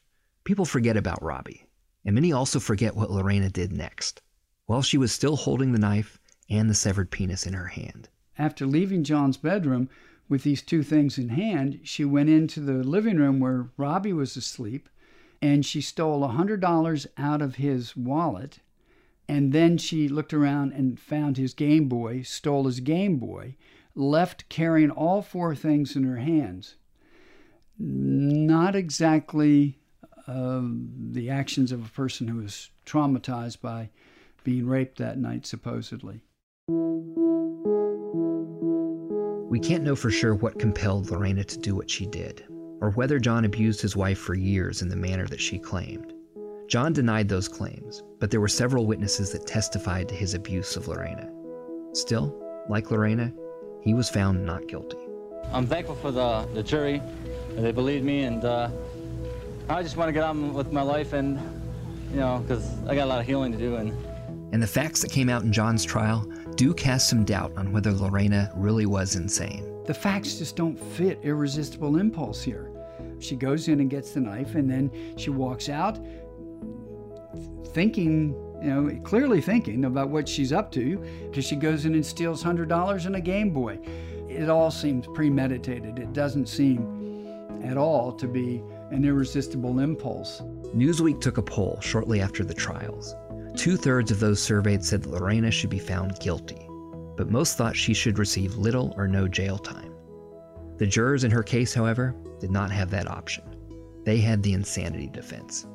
People 0.44 0.64
forget 0.64 0.96
about 0.96 1.22
Robbie, 1.22 1.66
and 2.04 2.14
many 2.14 2.32
also 2.32 2.60
forget 2.60 2.94
what 2.96 3.10
Lorena 3.10 3.48
did 3.48 3.72
next, 3.72 4.22
while 4.66 4.82
she 4.82 4.98
was 4.98 5.12
still 5.12 5.36
holding 5.36 5.72
the 5.72 5.78
knife 5.78 6.18
and 6.50 6.68
the 6.68 6.74
severed 6.74 7.10
penis 7.10 7.46
in 7.46 7.54
her 7.54 7.68
hand. 7.68 8.08
After 8.38 8.66
leaving 8.66 9.04
John's 9.04 9.36
bedroom 9.36 9.88
with 10.28 10.42
these 10.42 10.62
two 10.62 10.82
things 10.82 11.18
in 11.18 11.30
hand, 11.30 11.80
she 11.84 12.04
went 12.04 12.28
into 12.28 12.60
the 12.60 12.84
living 12.84 13.16
room 13.16 13.40
where 13.40 13.70
Robbie 13.76 14.12
was 14.12 14.36
asleep 14.36 14.88
and 15.40 15.64
she 15.64 15.80
stole 15.80 16.24
a 16.24 16.28
$100 16.28 17.06
out 17.16 17.42
of 17.42 17.56
his 17.56 17.96
wallet. 17.96 18.58
And 19.28 19.52
then 19.52 19.78
she 19.78 20.08
looked 20.08 20.32
around 20.32 20.72
and 20.72 20.98
found 21.00 21.36
his 21.36 21.54
Game 21.54 21.88
Boy, 21.88 22.22
stole 22.22 22.66
his 22.66 22.80
Game 22.80 23.16
Boy, 23.16 23.56
left 23.94 24.48
carrying 24.48 24.90
all 24.90 25.22
four 25.22 25.54
things 25.54 25.96
in 25.96 26.04
her 26.04 26.18
hands. 26.18 26.76
Not 27.78 28.74
exactly 28.74 29.78
um, 30.26 30.90
the 31.12 31.30
actions 31.30 31.72
of 31.72 31.84
a 31.84 31.90
person 31.90 32.28
who 32.28 32.38
was 32.38 32.70
traumatized 32.84 33.60
by 33.60 33.90
being 34.46 34.64
raped 34.64 34.98
that 34.98 35.18
night, 35.18 35.44
supposedly. 35.44 36.20
We 39.50 39.58
can't 39.58 39.82
know 39.82 39.96
for 39.96 40.08
sure 40.08 40.36
what 40.36 40.60
compelled 40.60 41.10
Lorena 41.10 41.42
to 41.42 41.58
do 41.58 41.74
what 41.74 41.90
she 41.90 42.06
did, 42.06 42.44
or 42.80 42.90
whether 42.90 43.18
John 43.18 43.44
abused 43.44 43.80
his 43.80 43.96
wife 43.96 44.18
for 44.18 44.34
years 44.34 44.82
in 44.82 44.88
the 44.88 44.94
manner 44.94 45.26
that 45.26 45.40
she 45.40 45.58
claimed. 45.58 46.14
John 46.68 46.92
denied 46.92 47.28
those 47.28 47.48
claims, 47.48 48.04
but 48.20 48.30
there 48.30 48.40
were 48.40 48.46
several 48.46 48.86
witnesses 48.86 49.32
that 49.32 49.48
testified 49.48 50.08
to 50.10 50.14
his 50.14 50.34
abuse 50.34 50.76
of 50.76 50.86
Lorena. 50.86 51.28
Still, 51.92 52.32
like 52.68 52.92
Lorena, 52.92 53.32
he 53.82 53.94
was 53.94 54.08
found 54.08 54.46
not 54.46 54.68
guilty. 54.68 54.98
I'm 55.52 55.66
thankful 55.66 55.96
for 55.96 56.12
the 56.12 56.46
the 56.54 56.62
jury. 56.62 57.02
They 57.56 57.72
believed 57.72 58.04
me, 58.04 58.22
and 58.22 58.44
uh, 58.44 58.70
I 59.68 59.82
just 59.82 59.96
want 59.96 60.06
to 60.08 60.12
get 60.12 60.22
on 60.22 60.54
with 60.54 60.70
my 60.70 60.82
life, 60.82 61.14
and 61.14 61.36
you 62.12 62.18
know, 62.18 62.44
because 62.46 62.64
I 62.86 62.94
got 62.94 63.06
a 63.06 63.10
lot 63.10 63.18
of 63.18 63.26
healing 63.26 63.50
to 63.50 63.58
do, 63.58 63.74
and 63.74 64.05
And 64.52 64.62
the 64.62 64.66
facts 64.66 65.00
that 65.02 65.10
came 65.10 65.28
out 65.28 65.42
in 65.42 65.52
John's 65.52 65.84
trial 65.84 66.30
do 66.54 66.72
cast 66.72 67.08
some 67.08 67.24
doubt 67.24 67.52
on 67.56 67.72
whether 67.72 67.92
Lorena 67.92 68.50
really 68.54 68.86
was 68.86 69.16
insane. 69.16 69.64
The 69.84 69.94
facts 69.94 70.38
just 70.38 70.56
don't 70.56 70.78
fit 70.78 71.18
irresistible 71.22 71.96
impulse 71.96 72.42
here. 72.42 72.70
She 73.18 73.36
goes 73.36 73.68
in 73.68 73.80
and 73.80 73.90
gets 73.90 74.12
the 74.12 74.20
knife, 74.20 74.54
and 74.54 74.70
then 74.70 74.90
she 75.16 75.30
walks 75.30 75.68
out 75.68 75.98
thinking, 77.68 78.34
you 78.62 78.68
know, 78.68 79.00
clearly 79.04 79.40
thinking 79.40 79.84
about 79.84 80.08
what 80.08 80.28
she's 80.28 80.52
up 80.52 80.72
to, 80.72 80.98
because 81.28 81.44
she 81.44 81.56
goes 81.56 81.84
in 81.84 81.94
and 81.94 82.04
steals 82.04 82.42
$100 82.42 83.06
and 83.06 83.16
a 83.16 83.20
Game 83.20 83.50
Boy. 83.50 83.78
It 84.28 84.48
all 84.48 84.70
seems 84.70 85.06
premeditated. 85.08 85.98
It 85.98 86.12
doesn't 86.12 86.46
seem 86.46 87.62
at 87.64 87.76
all 87.76 88.12
to 88.12 88.26
be 88.26 88.62
an 88.90 89.04
irresistible 89.04 89.78
impulse. 89.80 90.40
Newsweek 90.74 91.20
took 91.20 91.38
a 91.38 91.42
poll 91.42 91.78
shortly 91.80 92.20
after 92.20 92.44
the 92.44 92.54
trials. 92.54 93.14
Two 93.56 93.78
thirds 93.78 94.10
of 94.10 94.20
those 94.20 94.40
surveyed 94.40 94.84
said 94.84 95.02
that 95.02 95.10
Lorena 95.10 95.50
should 95.50 95.70
be 95.70 95.78
found 95.78 96.20
guilty, 96.20 96.68
but 97.16 97.30
most 97.30 97.56
thought 97.56 97.74
she 97.74 97.94
should 97.94 98.18
receive 98.18 98.56
little 98.56 98.92
or 98.98 99.08
no 99.08 99.26
jail 99.26 99.56
time. 99.56 99.92
The 100.76 100.86
jurors 100.86 101.24
in 101.24 101.30
her 101.30 101.42
case, 101.42 101.72
however, 101.72 102.14
did 102.38 102.50
not 102.50 102.70
have 102.70 102.90
that 102.90 103.10
option. 103.10 103.44
They 104.04 104.18
had 104.18 104.42
the 104.42 104.52
insanity 104.52 105.08
defense. 105.08 105.66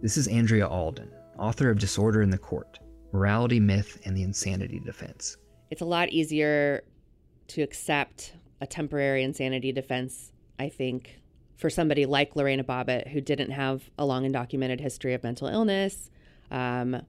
This 0.00 0.16
is 0.16 0.28
Andrea 0.28 0.68
Alden, 0.68 1.10
author 1.36 1.68
of 1.68 1.80
Disorder 1.80 2.22
in 2.22 2.30
the 2.30 2.38
Court 2.38 2.78
Morality, 3.12 3.58
Myth, 3.58 4.00
and 4.04 4.16
the 4.16 4.22
Insanity 4.22 4.78
Defense. 4.78 5.36
It's 5.70 5.82
a 5.82 5.86
lot 5.86 6.10
easier 6.10 6.84
to 7.48 7.62
accept 7.62 8.34
a 8.60 8.66
temporary 8.68 9.24
insanity 9.24 9.72
defense, 9.72 10.30
I 10.60 10.68
think, 10.68 11.20
for 11.56 11.70
somebody 11.70 12.06
like 12.06 12.36
Lorena 12.36 12.62
Bobbitt, 12.62 13.08
who 13.08 13.20
didn't 13.20 13.50
have 13.50 13.90
a 13.98 14.06
long 14.06 14.24
and 14.24 14.32
documented 14.32 14.80
history 14.80 15.12
of 15.12 15.24
mental 15.24 15.48
illness. 15.48 16.08
Um, 16.50 17.02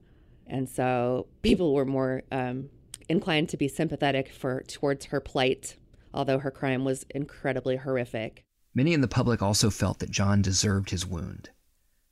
and 0.46 0.68
so 0.68 1.26
people 1.42 1.74
were 1.74 1.84
more 1.84 2.22
um, 2.30 2.68
inclined 3.08 3.48
to 3.50 3.56
be 3.56 3.68
sympathetic 3.68 4.32
for 4.32 4.62
towards 4.62 5.06
her 5.06 5.20
plight, 5.20 5.76
although 6.12 6.38
her 6.38 6.50
crime 6.50 6.84
was 6.84 7.06
incredibly 7.10 7.76
horrific. 7.76 8.44
Many 8.74 8.94
in 8.94 9.00
the 9.00 9.08
public 9.08 9.42
also 9.42 9.70
felt 9.70 9.98
that 9.98 10.10
John 10.10 10.42
deserved 10.42 10.90
his 10.90 11.06
wound. 11.06 11.50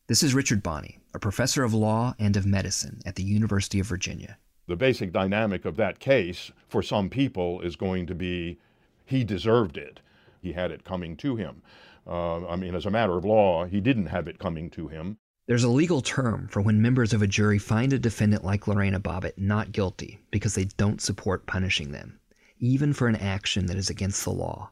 This 0.09 0.23
is 0.23 0.35
Richard 0.35 0.63
Bonnie, 0.63 0.99
a 1.15 1.19
professor 1.19 1.63
of 1.65 1.73
law 1.73 2.15
and 2.19 2.37
of 2.37 2.45
medicine 2.45 3.01
at 3.07 3.15
the 3.15 3.23
University 3.23 3.79
of 3.81 3.87
Virginia. 3.87 4.39
The 4.67 4.77
basic 4.77 5.13
dynamic 5.13 5.65
of 5.65 5.77
that 5.77 5.99
case 6.01 6.51
for 6.69 6.83
some 6.83 7.09
people 7.11 7.61
is 7.63 7.77
going 7.77 8.07
to 8.07 8.15
be 8.15 8.59
he 9.05 9.25
deserved 9.25 9.77
it. 9.77 10.01
He 10.41 10.53
had 10.53 10.71
it 10.71 10.85
coming 10.85 11.17
to 11.19 11.37
him. 11.37 11.63
Uh, 12.07 12.47
I 12.47 12.57
mean, 12.57 12.75
as 12.75 12.87
a 12.87 12.91
matter 12.91 13.17
of 13.17 13.25
law, 13.25 13.65
he 13.65 13.81
didn't 13.81 14.07
have 14.07 14.29
it 14.29 14.39
coming 14.39 14.71
to 14.71 14.89
him. 14.89 15.19
There's 15.51 15.65
a 15.65 15.69
legal 15.69 16.01
term 16.01 16.47
for 16.47 16.63
when 16.63 16.81
members 16.81 17.13
of 17.13 17.23
a 17.23 17.27
jury 17.27 17.59
find 17.59 17.93
a 17.93 17.99
defendant 17.99 18.45
like 18.45 18.69
Lorena 18.69 19.01
Bobbitt 19.01 19.37
not 19.37 19.73
guilty 19.73 20.21
because 20.31 20.55
they 20.55 20.67
don't 20.67 21.03
support 21.03 21.47
punishing 21.47 21.91
them, 21.91 22.21
even 22.61 22.93
for 22.93 23.09
an 23.09 23.17
action 23.17 23.67
that 23.67 23.77
is 23.77 23.91
against 23.91 24.23
the 24.23 24.31
law 24.31 24.71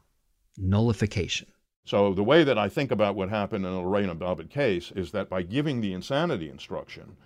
nullification. 0.57 1.49
So 1.83 2.13
the 2.13 2.23
way 2.23 2.45
that 2.45 2.57
I 2.57 2.69
think 2.69 2.91
about 2.91 3.15
what 3.15 3.27
happened 3.27 3.65
in 3.65 3.73
the 3.73 3.79
Lorena 3.79 4.15
Bobbitt 4.15 4.49
case 4.49 4.93
is 4.95 5.11
that 5.11 5.27
by 5.27 5.41
giving 5.41 5.81
the 5.81 5.91
insanity 5.91 6.49
instruction, 6.49 7.17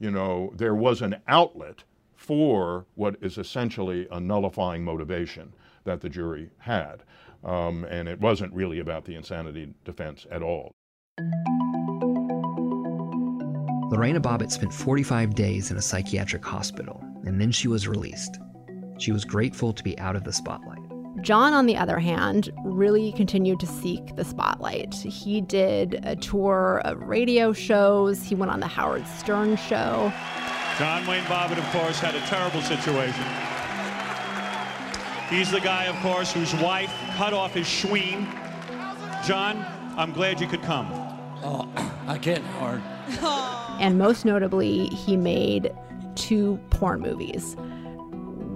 you 0.00 0.10
know, 0.10 0.50
there 0.56 0.74
was 0.74 1.02
an 1.02 1.16
outlet 1.28 1.84
for 2.16 2.86
what 2.94 3.16
is 3.20 3.36
essentially 3.36 4.08
a 4.10 4.20
nullifying 4.20 4.82
motivation 4.84 5.52
that 5.84 6.00
the 6.00 6.08
jury 6.08 6.48
had. 6.56 7.02
Um, 7.44 7.84
and 7.84 8.08
it 8.08 8.22
wasn't 8.22 8.54
really 8.54 8.78
about 8.78 9.04
the 9.04 9.16
insanity 9.16 9.74
defense 9.84 10.26
at 10.30 10.42
all. 10.42 10.72
Lorena 13.92 14.22
Bobbitt 14.22 14.50
spent 14.50 14.72
45 14.72 15.34
days 15.34 15.70
in 15.70 15.76
a 15.76 15.82
psychiatric 15.82 16.42
hospital, 16.42 17.04
and 17.26 17.38
then 17.38 17.52
she 17.52 17.68
was 17.68 17.86
released. 17.86 18.38
She 18.96 19.12
was 19.12 19.26
grateful 19.26 19.74
to 19.74 19.84
be 19.84 19.98
out 19.98 20.16
of 20.16 20.24
the 20.24 20.32
spotlight. 20.32 20.80
John, 21.20 21.52
on 21.52 21.66
the 21.66 21.76
other 21.76 21.98
hand, 21.98 22.48
really 22.64 23.12
continued 23.12 23.60
to 23.60 23.66
seek 23.66 24.16
the 24.16 24.24
spotlight. 24.24 24.94
He 24.94 25.42
did 25.42 26.00
a 26.04 26.16
tour 26.16 26.80
of 26.86 27.02
radio 27.02 27.52
shows, 27.52 28.22
he 28.22 28.34
went 28.34 28.50
on 28.50 28.60
the 28.60 28.66
Howard 28.66 29.06
Stern 29.06 29.56
show. 29.56 30.10
John 30.78 31.06
Wayne 31.06 31.24
Bobbitt, 31.24 31.58
of 31.58 31.70
course, 31.70 32.00
had 32.00 32.14
a 32.14 32.20
terrible 32.20 32.62
situation. 32.62 33.26
He's 35.28 35.50
the 35.50 35.60
guy, 35.60 35.84
of 35.84 35.96
course, 35.96 36.32
whose 36.32 36.54
wife 36.54 36.90
cut 37.16 37.34
off 37.34 37.52
his 37.52 37.66
schween. 37.66 38.26
John, 39.22 39.62
I'm 39.98 40.12
glad 40.12 40.40
you 40.40 40.46
could 40.46 40.62
come. 40.62 41.01
Oh, 41.42 41.68
I 42.06 42.18
can't, 42.18 42.44
Howard. 42.44 42.82
And 43.80 43.98
most 43.98 44.24
notably, 44.24 44.86
he 44.88 45.16
made 45.16 45.72
two 46.14 46.58
porn 46.70 47.00
movies. 47.00 47.56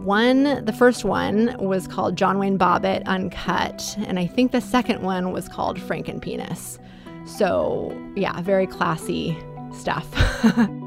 One, 0.05 0.65
the 0.65 0.73
first 0.73 1.05
one 1.05 1.57
was 1.59 1.89
called 1.89 2.17
John 2.17 2.39
Wayne 2.39 2.59
Bobbitt 2.59 3.05
Uncut, 3.07 3.97
and 4.07 4.21
I 4.21 4.27
think 4.27 4.53
the 4.53 4.61
second 4.61 5.03
one 5.03 5.33
was 5.33 5.49
called 5.49 5.79
Frankenpenis. 5.79 6.79
So, 7.27 7.93
yeah, 8.15 8.41
very 8.43 8.69
classy 8.69 9.37
stuff. 9.73 10.09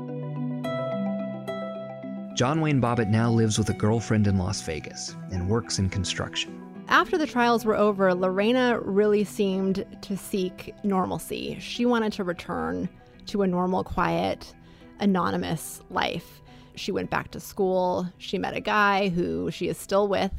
John 2.35 2.62
Wayne 2.62 2.79
Bobbitt 2.79 3.09
now 3.09 3.29
lives 3.29 3.57
with 3.57 3.69
a 3.69 3.73
girlfriend 3.73 4.25
in 4.25 4.38
Las 4.38 4.62
Vegas 4.62 5.17
and 5.31 5.49
works 5.49 5.79
in 5.79 5.89
construction. 5.89 6.59
After 6.89 7.17
the 7.17 7.28
trials 7.28 7.65
were 7.65 7.78
over, 7.78 8.13
Lorena 8.13 8.80
really 8.82 9.23
seemed 9.23 9.86
to 10.02 10.17
seek 10.17 10.73
normalcy. 10.84 11.58
She 11.60 11.86
wanted 11.86 12.12
to 12.13 12.23
return 12.23 12.89
to 13.28 13.43
a 13.43 13.47
normal, 13.47 13.84
quiet, 13.84 14.54
anonymous 14.99 15.82
life. 15.91 16.41
She 16.75 16.91
went 16.91 17.10
back 17.10 17.32
to 17.32 17.39
school. 17.39 18.12
She 18.17 18.38
met 18.38 18.56
a 18.56 18.60
guy 18.60 19.10
who 19.10 19.52
she 19.52 19.67
is 19.67 19.78
still 19.78 20.08
with 20.08 20.32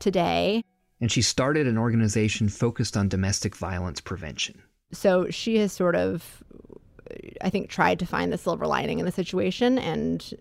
today. 0.00 0.62
And 1.00 1.12
she 1.12 1.22
started 1.22 1.66
an 1.66 1.78
organization 1.78 2.48
focused 2.48 2.96
on 2.96 3.08
domestic 3.08 3.54
violence 3.54 4.00
prevention. 4.00 4.62
So 4.92 5.30
she 5.30 5.58
has 5.58 5.72
sort 5.72 5.94
of, 5.94 6.42
I 7.40 7.50
think, 7.50 7.68
tried 7.68 7.98
to 8.00 8.06
find 8.06 8.32
the 8.32 8.38
silver 8.38 8.66
lining 8.66 8.98
in 8.98 9.04
the 9.04 9.12
situation 9.12 9.78
and 9.78 10.34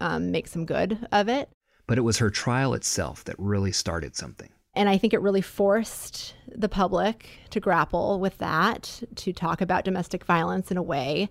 um, 0.00 0.30
make 0.30 0.46
some 0.46 0.64
good 0.64 1.06
of 1.10 1.28
it. 1.28 1.48
But 1.86 1.98
it 1.98 2.02
was 2.02 2.18
her 2.18 2.30
trial 2.30 2.74
itself 2.74 3.24
that 3.24 3.36
really 3.38 3.72
started 3.72 4.14
something. 4.14 4.50
And 4.74 4.88
I 4.88 4.96
think 4.96 5.12
it 5.12 5.20
really 5.20 5.42
forced 5.42 6.34
the 6.48 6.68
public 6.68 7.28
to 7.50 7.60
grapple 7.60 8.18
with 8.18 8.38
that, 8.38 9.02
to 9.16 9.32
talk 9.32 9.60
about 9.60 9.84
domestic 9.84 10.24
violence 10.24 10.70
in 10.70 10.76
a 10.76 10.82
way 10.82 11.28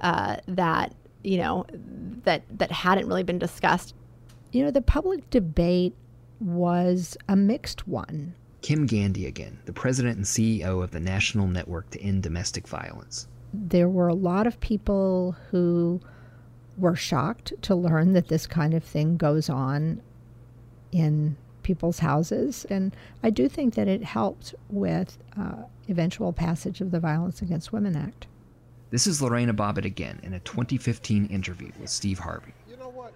uh, 0.00 0.36
that 0.46 0.94
you 1.22 1.38
know 1.38 1.64
that 2.24 2.42
that 2.50 2.70
hadn't 2.70 3.06
really 3.06 3.22
been 3.22 3.38
discussed. 3.38 3.94
You 4.50 4.64
know, 4.64 4.70
the 4.70 4.82
public 4.82 5.30
debate 5.30 5.94
was 6.40 7.16
a 7.28 7.36
mixed 7.36 7.88
one. 7.88 8.34
Kim 8.60 8.86
Gandy 8.86 9.26
again, 9.26 9.58
the 9.64 9.72
president 9.72 10.16
and 10.16 10.26
CEO 10.26 10.82
of 10.82 10.90
the 10.90 11.00
National 11.00 11.46
Network 11.46 11.90
to 11.90 12.00
End 12.00 12.22
Domestic 12.22 12.68
Violence. 12.68 13.26
There 13.54 13.88
were 13.88 14.08
a 14.08 14.14
lot 14.14 14.46
of 14.46 14.60
people 14.60 15.36
who 15.50 16.00
were 16.76 16.96
shocked 16.96 17.52
to 17.62 17.74
learn 17.74 18.12
that 18.12 18.28
this 18.28 18.46
kind 18.46 18.74
of 18.74 18.84
thing 18.84 19.16
goes 19.16 19.48
on 19.48 20.00
in 20.90 21.36
people's 21.62 22.00
houses. 22.00 22.66
And 22.68 22.94
I 23.22 23.30
do 23.30 23.48
think 23.48 23.74
that 23.74 23.88
it 23.88 24.04
helped 24.04 24.54
with 24.68 25.18
uh, 25.38 25.64
eventual 25.88 26.32
passage 26.32 26.80
of 26.80 26.90
the 26.90 27.00
Violence 27.00 27.42
Against 27.42 27.72
Women 27.72 27.96
Act. 27.96 28.26
This 28.90 29.06
is 29.06 29.22
Lorena 29.22 29.54
Bobbitt 29.54 29.86
again 29.86 30.20
in 30.22 30.34
a 30.34 30.40
2015 30.40 31.26
interview 31.26 31.72
with 31.80 31.88
Steve 31.88 32.18
Harvey. 32.18 32.52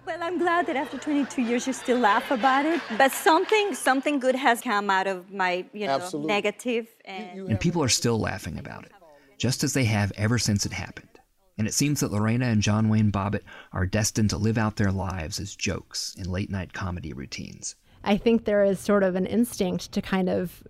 Well, 0.07 0.23
I'm 0.23 0.37
glad 0.37 0.67
that 0.67 0.77
after 0.77 0.97
22 0.97 1.41
years 1.41 1.67
you 1.67 1.73
still 1.73 1.99
laugh 1.99 2.31
about 2.31 2.65
it, 2.65 2.81
but 2.97 3.11
something 3.11 3.73
something 3.73 4.19
good 4.19 4.35
has 4.35 4.61
come 4.61 4.89
out 4.89 5.05
of 5.05 5.31
my, 5.31 5.65
you 5.73 5.85
know, 5.85 5.95
Absolutely. 5.95 6.27
negative 6.27 6.87
and 7.03 7.49
And 7.49 7.59
people 7.59 7.83
are 7.83 7.89
still 7.89 8.17
laughing 8.17 8.57
about 8.57 8.85
it, 8.85 8.91
just 9.37 9.63
as 9.63 9.73
they 9.73 9.83
have 9.83 10.11
ever 10.15 10.39
since 10.39 10.65
it 10.65 10.71
happened. 10.71 11.09
And 11.57 11.67
it 11.67 11.73
seems 11.73 11.99
that 11.99 12.11
Lorena 12.11 12.45
and 12.45 12.61
John 12.61 12.87
Wayne 12.87 13.11
Bobbitt 13.11 13.43
are 13.73 13.85
destined 13.85 14.29
to 14.29 14.37
live 14.37 14.57
out 14.57 14.77
their 14.77 14.91
lives 14.91 15.39
as 15.39 15.55
jokes 15.55 16.15
in 16.17 16.31
late 16.31 16.49
night 16.49 16.71
comedy 16.71 17.13
routines. 17.13 17.75
I 18.07 18.15
think 18.15 18.45
there 18.45 18.63
is 18.63 18.79
sort 18.79 19.03
of 19.03 19.15
an 19.15 19.25
instinct 19.25 19.91
to 19.91 20.01
kind 20.01 20.29
of 20.29 20.63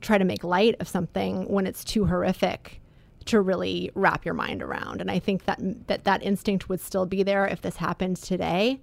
try 0.00 0.18
to 0.18 0.24
make 0.24 0.42
light 0.42 0.74
of 0.80 0.88
something 0.88 1.48
when 1.48 1.66
it's 1.66 1.84
too 1.84 2.06
horrific 2.06 2.80
to 3.26 3.40
really 3.40 3.92
wrap 3.94 4.24
your 4.24 4.34
mind 4.34 4.60
around. 4.60 5.00
And 5.00 5.08
I 5.08 5.20
think 5.20 5.44
that 5.44 5.60
that, 5.86 6.02
that 6.04 6.22
instinct 6.24 6.68
would 6.68 6.80
still 6.80 7.06
be 7.06 7.22
there 7.22 7.46
if 7.46 7.62
this 7.62 7.76
happened 7.76 8.16
today. 8.16 8.80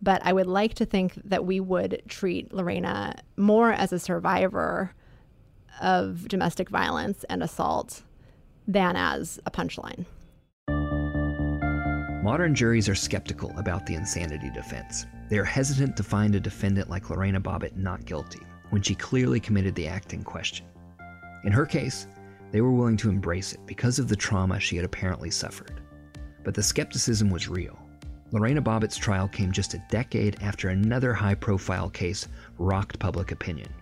But 0.00 0.24
I 0.24 0.32
would 0.32 0.46
like 0.46 0.74
to 0.74 0.84
think 0.84 1.14
that 1.24 1.44
we 1.44 1.58
would 1.58 2.02
treat 2.06 2.52
Lorena 2.52 3.16
more 3.36 3.72
as 3.72 3.92
a 3.92 3.98
survivor 3.98 4.94
of 5.80 6.28
domestic 6.28 6.68
violence 6.68 7.24
and 7.24 7.42
assault 7.42 8.02
than 8.68 8.94
as 8.94 9.40
a 9.46 9.50
punchline. 9.50 10.04
Modern 12.28 12.54
juries 12.54 12.90
are 12.90 12.94
skeptical 12.94 13.54
about 13.56 13.86
the 13.86 13.94
insanity 13.94 14.50
defense. 14.50 15.06
They 15.30 15.38
are 15.38 15.44
hesitant 15.44 15.96
to 15.96 16.02
find 16.02 16.34
a 16.34 16.40
defendant 16.40 16.90
like 16.90 17.08
Lorena 17.08 17.40
Bobbitt 17.40 17.74
not 17.74 18.04
guilty 18.04 18.42
when 18.68 18.82
she 18.82 18.94
clearly 18.94 19.40
committed 19.40 19.74
the 19.74 19.88
act 19.88 20.12
in 20.12 20.22
question. 20.22 20.66
In 21.44 21.52
her 21.52 21.64
case, 21.64 22.06
they 22.52 22.60
were 22.60 22.70
willing 22.70 22.98
to 22.98 23.08
embrace 23.08 23.54
it 23.54 23.60
because 23.64 23.98
of 23.98 24.08
the 24.08 24.14
trauma 24.14 24.60
she 24.60 24.76
had 24.76 24.84
apparently 24.84 25.30
suffered. 25.30 25.80
But 26.44 26.52
the 26.52 26.62
skepticism 26.62 27.30
was 27.30 27.48
real. 27.48 27.78
Lorena 28.30 28.60
Bobbitt's 28.60 28.98
trial 28.98 29.28
came 29.28 29.50
just 29.50 29.72
a 29.72 29.82
decade 29.88 30.36
after 30.42 30.68
another 30.68 31.14
high 31.14 31.34
profile 31.34 31.88
case 31.88 32.28
rocked 32.58 32.98
public 32.98 33.32
opinion 33.32 33.72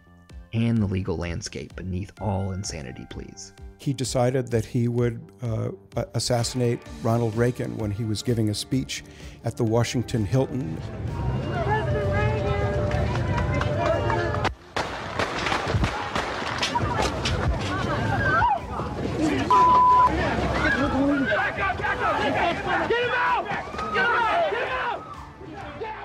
and 0.52 0.78
the 0.78 0.86
legal 0.86 1.16
landscape 1.16 1.74
beneath 1.74 2.12
all 2.20 2.52
insanity 2.52 3.08
pleas. 3.10 3.54
He 3.78 3.92
decided 3.92 4.48
that 4.48 4.64
he 4.64 4.88
would 4.88 5.20
uh, 5.42 5.70
assassinate 6.14 6.80
Ronald 7.02 7.36
Reagan 7.36 7.76
when 7.76 7.90
he 7.90 8.04
was 8.04 8.22
giving 8.22 8.48
a 8.48 8.54
speech 8.54 9.04
at 9.44 9.56
the 9.56 9.64
Washington 9.64 10.24
Hilton. 10.24 10.80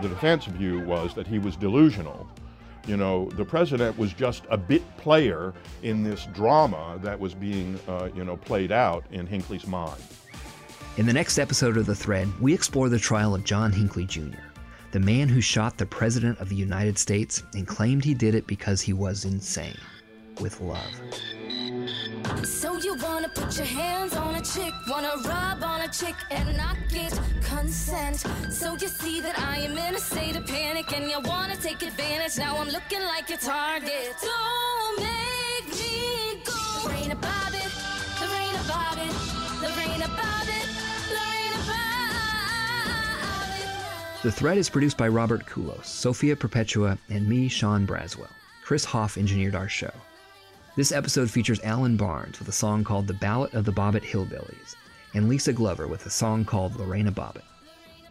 The 0.01 0.09
defense 0.09 0.45
view 0.45 0.79
was 0.79 1.13
that 1.13 1.27
he 1.27 1.37
was 1.37 1.55
delusional. 1.55 2.27
You 2.87 2.97
know, 2.97 3.29
the 3.31 3.45
president 3.45 3.97
was 3.97 4.13
just 4.13 4.43
a 4.49 4.57
bit 4.57 4.81
player 4.97 5.53
in 5.83 6.03
this 6.03 6.27
drama 6.33 6.99
that 7.03 7.19
was 7.19 7.33
being, 7.33 7.79
uh, 7.87 8.09
you 8.15 8.25
know, 8.25 8.37
played 8.37 8.71
out 8.71 9.05
in 9.11 9.27
Hinckley's 9.27 9.67
mind. 9.67 10.01
In 10.97 11.05
the 11.05 11.13
next 11.13 11.37
episode 11.37 11.77
of 11.77 11.85
The 11.85 11.95
Thread, 11.95 12.27
we 12.41 12.53
explore 12.53 12.89
the 12.89 12.99
trial 12.99 13.35
of 13.35 13.43
John 13.43 13.71
Hinckley 13.71 14.05
Jr., 14.05 14.39
the 14.91 14.99
man 14.99 15.29
who 15.29 15.39
shot 15.39 15.77
the 15.77 15.85
President 15.85 16.39
of 16.39 16.49
the 16.49 16.55
United 16.55 16.97
States 16.97 17.43
and 17.53 17.65
claimed 17.65 18.03
he 18.03 18.13
did 18.13 18.35
it 18.35 18.45
because 18.45 18.81
he 18.81 18.91
was 18.91 19.23
insane, 19.23 19.77
with 20.41 20.59
love. 20.59 20.83
So 22.43 22.77
you 22.77 22.95
wanna 22.95 23.10
put 23.35 23.57
your 23.57 23.65
hands 23.65 24.15
on 24.15 24.35
a 24.35 24.41
chick, 24.41 24.73
wanna 24.87 25.13
rub 25.25 25.63
on 25.63 25.81
a 25.81 25.87
chick 25.89 26.15
and 26.29 26.55
not 26.57 26.77
get 26.89 27.19
consent. 27.43 28.17
So 28.49 28.75
you 28.75 28.87
see 28.87 29.21
that 29.21 29.37
I 29.39 29.57
am 29.57 29.77
in 29.77 29.95
a 29.95 29.99
state 29.99 30.35
of 30.35 30.45
panic 30.47 30.91
and 30.93 31.09
you 31.09 31.19
wanna 31.21 31.55
take 31.55 31.81
advantage. 31.81 32.37
Now 32.37 32.57
I'm 32.57 32.69
looking 32.69 33.01
like 33.01 33.29
your 33.29 33.39
target. 33.39 34.15
Don't 34.21 34.99
make 34.99 35.67
me 35.79 36.41
go. 36.45 36.53
Lorena 36.83 37.15
Bobbitt, 37.15 37.71
Lorena 38.21 38.59
Bobbitt, 38.71 39.13
Lorena 39.61 40.07
Bobbitt, 40.19 40.67
Lorena 41.15 41.59
Bobbitt. 41.69 42.01
The 44.23 44.31
Thread 44.31 44.57
is 44.57 44.69
produced 44.69 44.97
by 44.97 45.07
Robert 45.07 45.45
Kulos, 45.45 45.85
Sophia 45.85 46.35
Perpetua, 46.35 46.97
and 47.09 47.27
me, 47.27 47.47
Sean 47.47 47.85
Braswell. 47.87 48.29
Chris 48.63 48.85
Hoff 48.85 49.17
engineered 49.17 49.55
our 49.55 49.67
show. 49.67 49.91
This 50.81 50.91
episode 50.91 51.29
features 51.29 51.59
Alan 51.61 51.95
Barnes 51.95 52.39
with 52.39 52.47
a 52.47 52.51
song 52.51 52.83
called 52.83 53.05
The 53.05 53.13
Ballad 53.13 53.53
of 53.53 53.65
the 53.65 53.71
Bobbitt 53.71 54.01
Hillbillies, 54.01 54.75
and 55.13 55.29
Lisa 55.29 55.53
Glover 55.53 55.87
with 55.87 56.07
a 56.07 56.09
song 56.09 56.43
called 56.43 56.75
Lorena 56.75 57.11
Bobbitt. 57.11 57.43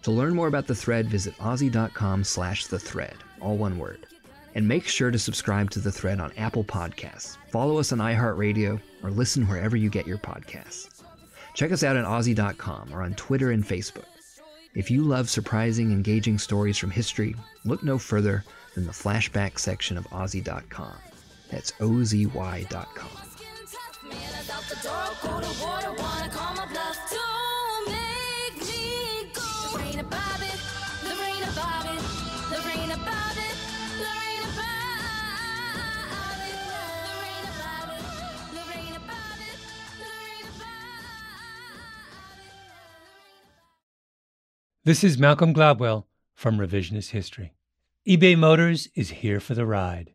To 0.03 0.13
learn 0.13 0.37
more 0.37 0.47
about 0.47 0.69
The 0.69 0.75
Thread, 0.77 1.09
visit 1.09 1.37
ozy.com 1.39 2.23
slash 2.23 2.67
The 2.67 2.79
Thread, 2.79 3.17
all 3.41 3.57
one 3.57 3.77
word. 3.77 4.07
And 4.55 4.69
make 4.69 4.87
sure 4.87 5.11
to 5.11 5.19
subscribe 5.19 5.73
to 5.73 5.81
The 5.81 5.91
Thread 5.91 6.21
on 6.21 6.33
Apple 6.37 6.63
Podcasts, 6.63 7.39
follow 7.51 7.77
us 7.77 7.91
on 7.91 7.99
iHeartRadio, 7.99 8.81
or 9.03 9.11
listen 9.11 9.49
wherever 9.49 9.77
you 9.77 9.91
get 9.91 10.07
your 10.07 10.19
podcasts. 10.19 11.03
Check 11.55 11.73
us 11.73 11.83
out 11.83 11.97
at 11.97 12.05
ozy.com 12.05 12.95
or 12.95 13.03
on 13.03 13.15
Twitter 13.15 13.51
and 13.51 13.67
Facebook. 13.67 14.07
If 14.77 14.93
you 14.93 15.03
love 15.03 15.29
surprising, 15.29 15.91
engaging 15.91 16.39
stories 16.39 16.79
from 16.79 16.93
history, 16.93 17.35
look 17.65 17.83
no 17.83 17.99
further 17.99 18.45
than 18.77 18.87
the 18.87 18.93
flashback 18.93 19.59
section 19.59 19.99
of 19.99 20.07
ozy.com. 20.11 20.95
That's 21.51 21.73
ozy.com. 21.73 23.31
This 44.83 45.05
is 45.05 45.19
Malcolm 45.19 45.53
Gladwell 45.53 46.07
from 46.35 46.57
Revisionist 46.59 47.11
History. 47.11 47.53
eBay 48.09 48.37
Motors 48.37 48.89
is 48.95 49.11
here 49.11 49.39
for 49.39 49.55
the 49.55 49.67
ride. 49.67 50.15